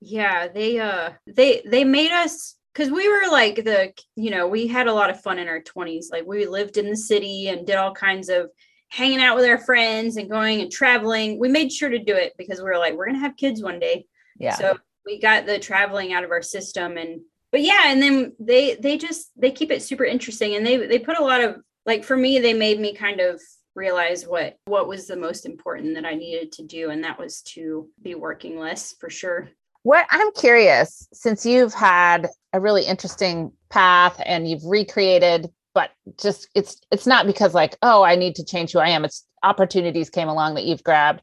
[0.00, 4.66] Yeah they uh they they made us because we were like the you know we
[4.66, 7.66] had a lot of fun in our 20s like we lived in the city and
[7.66, 8.50] did all kinds of
[8.90, 11.38] hanging out with our friends and going and traveling.
[11.38, 13.78] We made sure to do it because we were like we're gonna have kids one
[13.78, 14.06] day.
[14.38, 14.54] Yeah.
[14.54, 14.78] So
[15.08, 18.98] we got the traveling out of our system and but yeah and then they they
[18.98, 21.56] just they keep it super interesting and they they put a lot of
[21.86, 23.40] like for me they made me kind of
[23.74, 27.40] realize what what was the most important that i needed to do and that was
[27.40, 29.48] to be working less for sure
[29.84, 35.90] What I'm curious, since you've had a really interesting path and you've recreated, but
[36.20, 39.04] just it's it's not because like, oh, I need to change who I am.
[39.04, 41.22] It's opportunities came along that you've grabbed.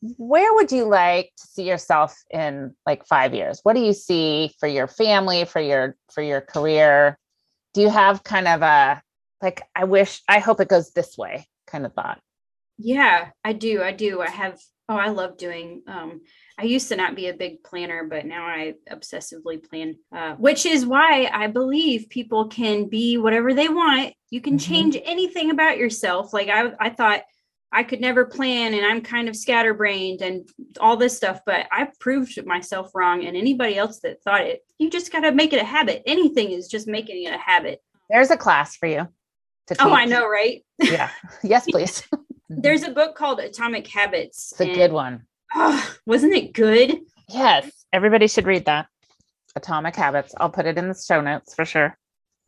[0.00, 3.60] Where would you like to see yourself in like 5 years?
[3.62, 7.18] What do you see for your family, for your for your career?
[7.74, 9.02] Do you have kind of a
[9.42, 12.20] like I wish I hope it goes this way kind of thought?
[12.78, 13.82] Yeah, I do.
[13.82, 14.20] I do.
[14.20, 16.20] I have oh, I love doing um
[16.58, 20.66] I used to not be a big planner, but now I obsessively plan, uh, which
[20.66, 24.14] is why I believe people can be whatever they want.
[24.30, 24.60] You can Mhm.
[24.60, 26.32] change anything about yourself.
[26.32, 27.22] Like I, I thought
[27.76, 30.48] I could never plan and I'm kind of scatterbrained and
[30.80, 33.26] all this stuff, but I proved myself wrong.
[33.26, 36.02] And anybody else that thought it, you just got to make it a habit.
[36.06, 37.82] Anything is just making it a habit.
[38.08, 39.06] There's a class for you.
[39.66, 40.64] To Oh, I know, right?
[40.78, 41.10] Yeah.
[41.42, 42.02] yes, please.
[42.48, 44.52] There's a book called Atomic Habits.
[44.52, 45.24] it's a and- good one.
[45.54, 46.98] Oh, wasn't it good?
[47.28, 48.86] Yes, everybody should read that.
[49.54, 50.34] Atomic Habits.
[50.38, 51.98] I'll put it in the show notes for sure.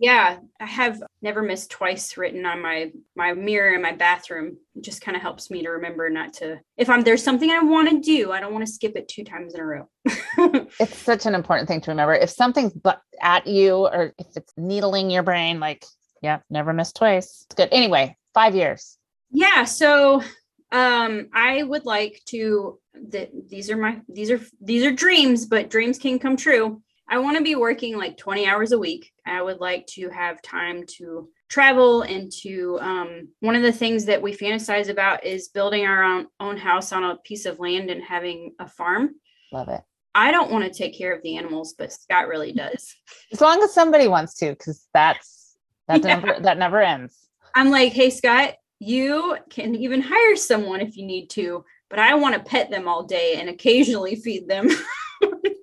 [0.01, 4.59] Yeah, I have never missed twice written on my my mirror in my bathroom.
[4.77, 7.61] It just kind of helps me to remember not to if I'm there's something I
[7.63, 9.89] want to do, I don't want to skip it two times in a row.
[10.81, 12.15] It's such an important thing to remember.
[12.15, 15.85] If something's but at you or if it's needling your brain, like,
[16.23, 17.45] yeah, never miss twice.
[17.47, 17.69] It's good.
[17.73, 18.99] Anyway, five years.
[19.31, 20.23] yeah, so
[20.71, 22.79] um I would like to
[23.11, 26.83] that these are my these are these are dreams, but dreams can come true.
[27.11, 29.13] I want to be working like 20 hours a week.
[29.27, 34.05] I would like to have time to travel and to um, one of the things
[34.05, 37.91] that we fantasize about is building our own, own house on a piece of land
[37.91, 39.15] and having a farm.
[39.53, 39.81] Love it.
[40.15, 42.95] I don't want to take care of the animals, but Scott really does.
[43.33, 45.57] As long as somebody wants to, because that's
[45.87, 46.17] that Yeah.
[46.21, 47.17] never that never ends.
[47.55, 52.15] I'm like, hey, Scott, you can even hire someone if you need to, but I
[52.15, 54.69] want to pet them all day and occasionally feed them.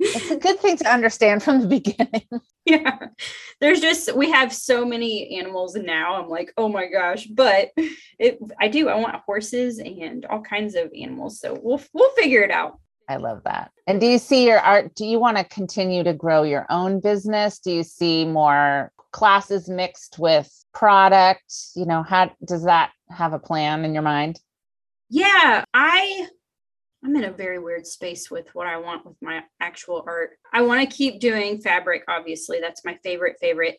[0.06, 2.28] It's a good thing to understand from the beginning.
[2.66, 3.08] yeah.
[3.62, 6.16] There's just, we have so many animals now.
[6.16, 7.26] I'm like, oh my gosh.
[7.26, 7.72] But
[8.20, 11.40] it, I do, I want horses and all kinds of animals.
[11.40, 12.80] So we'll, we'll figure it out.
[13.08, 13.72] I love that.
[13.88, 14.96] And do you see your art?
[14.96, 17.60] Do you want to continue to grow your own business?
[17.60, 21.54] Do you see more classes mixed with product?
[21.76, 24.40] You know, how does that have a plan in your mind?
[25.10, 25.64] Yeah.
[25.74, 26.28] I,
[27.06, 30.32] I'm in a very weird space with what I want with my actual art.
[30.52, 32.60] I want to keep doing fabric, obviously.
[32.60, 33.78] That's my favorite, favorite.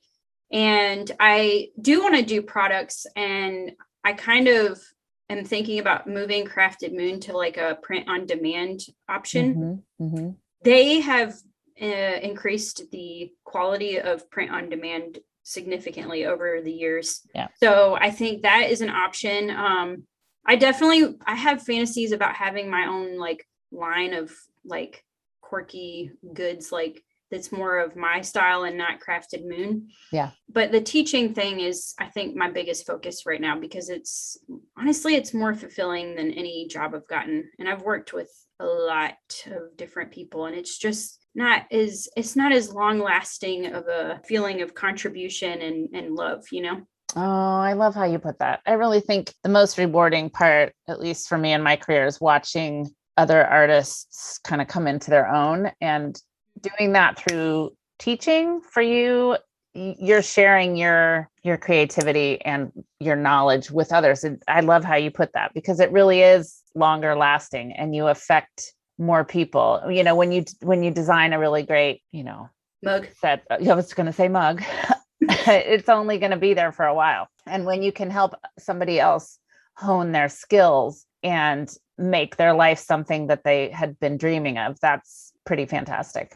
[0.53, 3.05] And I do want to do products.
[3.17, 3.73] And
[4.05, 4.81] I kind of
[5.29, 9.83] am thinking about moving Crafted Moon to like a print on demand option.
[10.01, 10.37] Mhm, mhm.
[10.63, 11.35] They have
[11.83, 17.23] uh, increased the quality of print on demand significantly over the years.
[17.35, 17.49] Yeah.
[17.61, 19.51] So I think that is an option.
[19.51, 20.05] Um,
[20.47, 24.33] I definitely I have fantasies about having my own like line of
[24.65, 25.05] like
[25.41, 29.89] quirky goods like that's more of my style and not crafted moon.
[30.13, 30.31] Yeah.
[30.49, 34.39] But the teaching thing is I think my biggest focus right now because it's
[34.79, 38.31] honestly it's more fulfilling than any job I've gotten and I've worked with
[38.61, 39.15] a lot
[39.47, 44.21] of different people and it's just not as it's not as long lasting of a
[44.27, 46.83] feeling of contribution and and love, you know.
[47.17, 48.61] Oh, I love how you put that.
[48.67, 52.21] I really think the most rewarding part, at least for me in my career, is
[52.21, 56.21] watching other artists kind of come into their own and
[56.61, 59.37] doing that through teaching for you
[59.75, 65.11] you're sharing your your creativity and your knowledge with others and i love how you
[65.11, 70.15] put that because it really is longer lasting and you affect more people you know
[70.15, 72.49] when you when you design a really great you know
[72.83, 73.07] Mug.
[73.21, 74.63] set uh, i was going to say mug
[75.21, 79.01] it's only going to be there for a while and when you can help somebody
[79.01, 79.39] else
[79.77, 85.33] hone their skills and make their life something that they had been dreaming of that's
[85.45, 86.35] pretty fantastic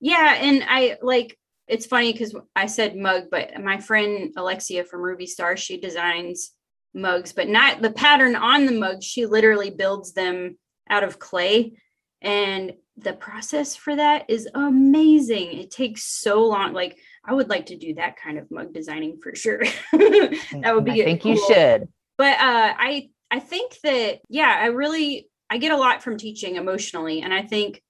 [0.00, 1.36] Yeah, and I like
[1.70, 6.50] it's funny because I said mug, but my friend Alexia from Ruby Star, she designs
[6.92, 9.04] mugs, but not the pattern on the mug.
[9.04, 10.58] She literally builds them
[10.88, 11.74] out of clay.
[12.20, 15.52] And the process for that is amazing.
[15.58, 16.72] It takes so long.
[16.72, 19.62] Like I would like to do that kind of mug designing for sure.
[19.92, 21.88] that would be i think you should.
[22.18, 26.56] But uh i i think that yeah i really i get a lot from teaching
[26.56, 27.82] emotionally and i think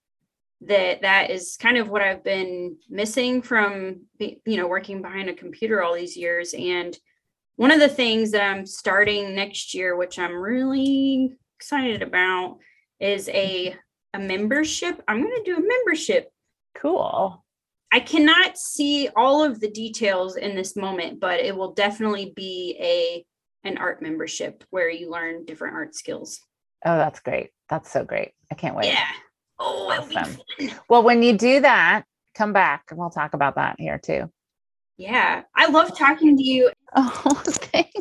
[0.61, 5.33] that that is kind of what i've been missing from you know working behind a
[5.33, 6.53] computer all these years.
[6.53, 6.95] And
[7.55, 12.57] one of the things that i'm starting next year which i'm really excited about
[12.99, 13.75] is a
[14.13, 15.01] a membership.
[15.07, 16.31] I'm going to do a membership
[16.75, 17.43] cool
[17.91, 22.77] I cannot see all of the details in this moment, but it will definitely be
[22.79, 23.25] a
[23.67, 26.39] an art membership where you learn different art skills.
[26.85, 29.05] oh that's great that's so great i can't wait Yeah.
[29.59, 30.37] Oh, Awesome.
[30.89, 34.31] well when you do that come back and we'll talk about that here too
[34.97, 35.43] Yeah.
[35.55, 36.71] I love talking to you.
[36.95, 37.91] oh thanks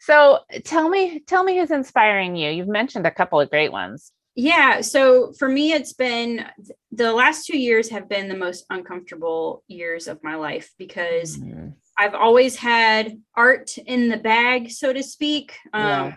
[0.00, 4.12] so tell me tell me who's inspiring you you've mentioned a couple of great ones
[4.36, 4.82] Yeah.
[4.82, 6.44] So for me, it's been
[6.92, 11.74] the last two years have been the most uncomfortable years of my life because Mm,
[11.98, 15.56] I've always had art in the bag, so to speak.
[15.72, 16.16] Um, Yeah.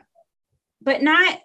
[0.82, 1.39] But not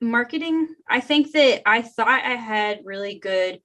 [0.00, 0.68] marketing.
[0.88, 3.60] I think that I thought I had really good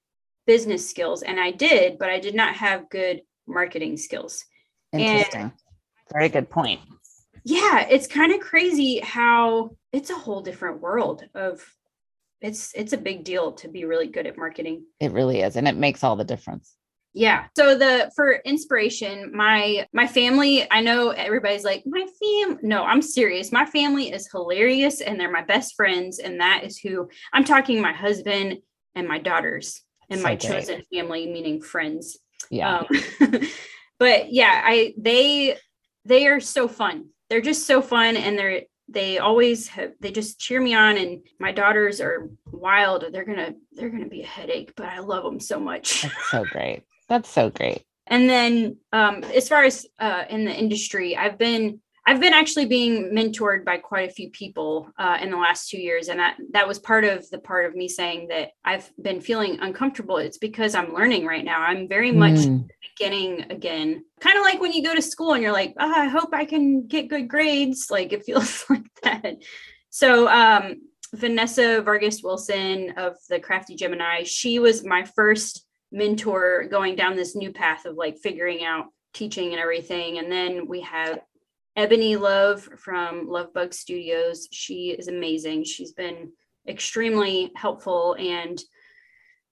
[0.46, 4.44] business skills, and I did, but I did not have good marketing skills.
[4.94, 5.52] And- interesting
[6.12, 6.80] very good point
[7.44, 11.66] Yeah, it's kind of crazy how it's a whole different world of
[12.42, 14.86] it's it's a big deal to be really good at marketing.
[15.00, 16.76] it really is and it makes all the difference
[17.14, 17.46] Yeah.
[17.58, 22.60] So the for inspiration, my my family, I know everybody's like, my fam.
[22.62, 23.52] No, I'm serious.
[23.52, 26.20] My family is hilarious and they're my best friends.
[26.20, 28.58] And that is who I'm talking my husband
[28.96, 29.82] and my daughters
[30.12, 30.52] and So my great.
[30.52, 32.06] chosen family, meaning friends.
[32.52, 32.86] yeah Um,
[34.04, 35.58] but yeah, I they
[36.06, 37.10] they are so fun.
[37.30, 41.22] They're just so fun and they're they always have they just cheer me on and
[41.40, 43.06] my daughters are wild.
[43.12, 46.04] They're gonna they're gonna be a headache but i love them so much.
[46.04, 46.84] That's so great.
[47.10, 47.84] That's so great.
[48.08, 52.66] And then um, as far as uh, in the industry i've been i've been actually
[52.66, 56.38] being mentored by quite a few people uh, in the last two years and that
[56.52, 60.18] that was part of the part of me saying that i've been feeling uncomfortable.
[60.18, 61.62] It's because i'm learning right now.
[61.62, 64.04] I'm very much Mm, beginning again.
[64.22, 66.46] Kind of like when you go to school and you're like oh, i hope i
[66.46, 69.36] can get good grades like it feels like that.
[69.90, 70.76] So um
[71.14, 77.34] vanessa vargas wilson of the crafty gemini she was my first mentor going down this
[77.36, 81.20] new path of like figuring out teaching and everything and then we have
[81.78, 86.30] ebony love from love bug studios she is amazing she's been
[86.68, 88.62] extremely helpful and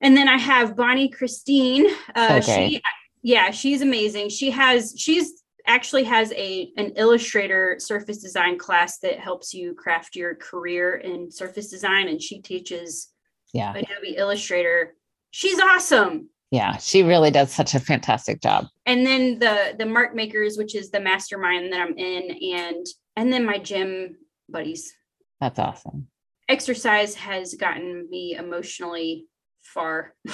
[0.02, 1.88] and then I have Bonnie Christine.
[2.16, 2.46] Uh, great.
[2.46, 2.82] she,
[3.24, 4.30] yeah, she's amazing.
[4.30, 10.16] She has, she's actually has a an illustrator surface design class that helps you craft
[10.16, 13.10] your career in surface design, and she teaches
[13.54, 14.94] yeah Adobe Illustrator.
[15.32, 16.30] She's awesome.
[16.52, 20.76] Yeah she really does such a fantastic job And then the the Mark Makers, which
[20.76, 22.86] is the mastermind that I'm in, and
[23.16, 24.18] and then my gym
[24.50, 24.94] buddies.
[25.40, 26.08] that's awesome
[26.48, 29.26] exercise has gotten me emotionally
[29.64, 30.14] far.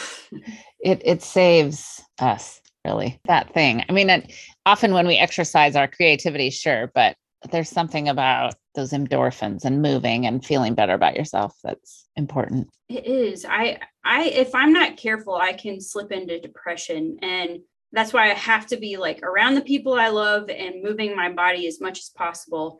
[0.83, 3.83] It it saves us really that thing.
[3.87, 4.33] I mean, it,
[4.65, 7.15] often when we exercise our creativity, sure, but
[7.51, 12.69] there's something about those endorphins and moving and feeling better about yourself that's important.
[12.89, 13.45] It is.
[13.45, 17.59] I I if I'm not careful, I can slip into depression and
[17.93, 21.31] that's why I have to be like around the people I love and moving my
[21.31, 22.79] body as much as possible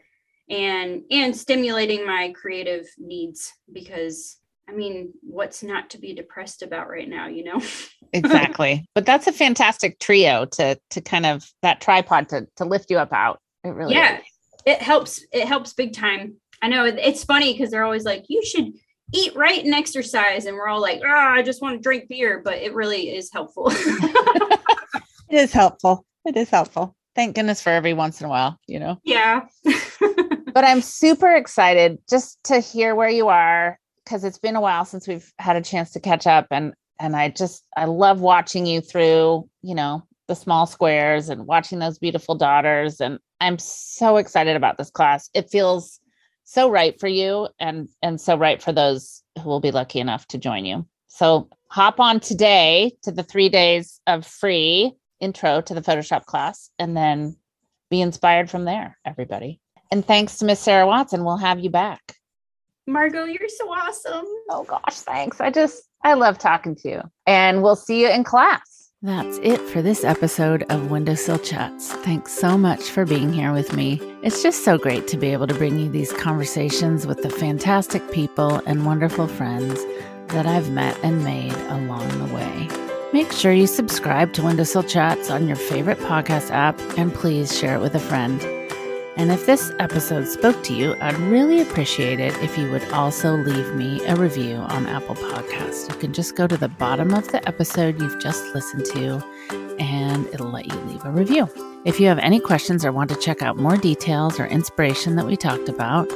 [0.49, 4.37] and and stimulating my creative needs because
[4.69, 7.61] I mean, what's not to be depressed about right now, you know?
[8.13, 8.85] exactly.
[8.95, 12.97] But that's a fantastic trio to to kind of that tripod to to lift you
[12.97, 13.39] up out.
[13.63, 14.19] It really yeah.
[14.19, 14.23] is.
[14.65, 15.23] It helps.
[15.31, 16.35] It helps big time.
[16.61, 18.73] I know it's funny because they're always like, you should
[19.13, 20.45] eat right and exercise.
[20.45, 23.31] And we're all like, ah, I just want to drink beer, but it really is
[23.31, 23.71] helpful.
[25.31, 26.05] It is helpful.
[26.25, 26.93] It is helpful.
[27.15, 28.99] Thank goodness for every once in a while, you know.
[29.03, 29.45] yeah.
[30.53, 34.83] But I'm super excited just to hear where you are because it's been a while
[34.83, 38.65] since we've had a chance to catch up and and I just I love watching
[38.65, 44.15] you through, you know, the small squares and watching those beautiful daughters and I'm so
[44.15, 45.29] excited about this class.
[45.33, 45.99] It feels
[46.45, 50.25] so right for you and and so right for those who will be lucky enough
[50.27, 50.87] to join you.
[51.07, 56.69] So hop on today to the 3 days of free intro to the Photoshop class
[56.79, 57.35] and then
[57.89, 59.59] be inspired from there, everybody.
[59.91, 62.15] And thanks to Miss Sarah Watson, we'll have you back.
[62.87, 64.25] Margo, you're so awesome.
[64.49, 65.41] Oh gosh, thanks.
[65.41, 67.01] I just I love talking to you.
[67.27, 68.70] And we'll see you in class.
[69.03, 71.91] That's it for this episode of Windowsill Chats.
[71.91, 73.99] Thanks so much for being here with me.
[74.21, 78.11] It's just so great to be able to bring you these conversations with the fantastic
[78.11, 79.83] people and wonderful friends
[80.27, 82.67] that I've met and made along the way.
[83.11, 87.77] Make sure you subscribe to Windowsill Chats on your favorite podcast app and please share
[87.77, 88.60] it with a friend.
[89.17, 93.35] And if this episode spoke to you, I'd really appreciate it if you would also
[93.35, 95.89] leave me a review on Apple Podcasts.
[95.89, 99.21] You can just go to the bottom of the episode you've just listened to
[99.79, 101.49] and it'll let you leave a review.
[101.83, 105.25] If you have any questions or want to check out more details or inspiration that
[105.25, 106.09] we talked about,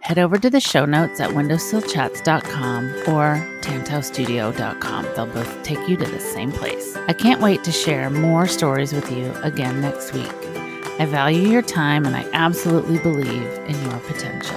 [0.00, 5.04] head over to the show notes at windowsillchats.com or tantaustudio.com.
[5.16, 6.96] They'll both take you to the same place.
[7.08, 10.65] I can't wait to share more stories with you again next week.
[10.98, 14.56] I value your time and I absolutely believe in your potential.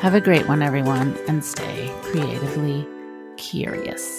[0.00, 2.86] Have a great one, everyone, and stay creatively
[3.36, 4.17] curious.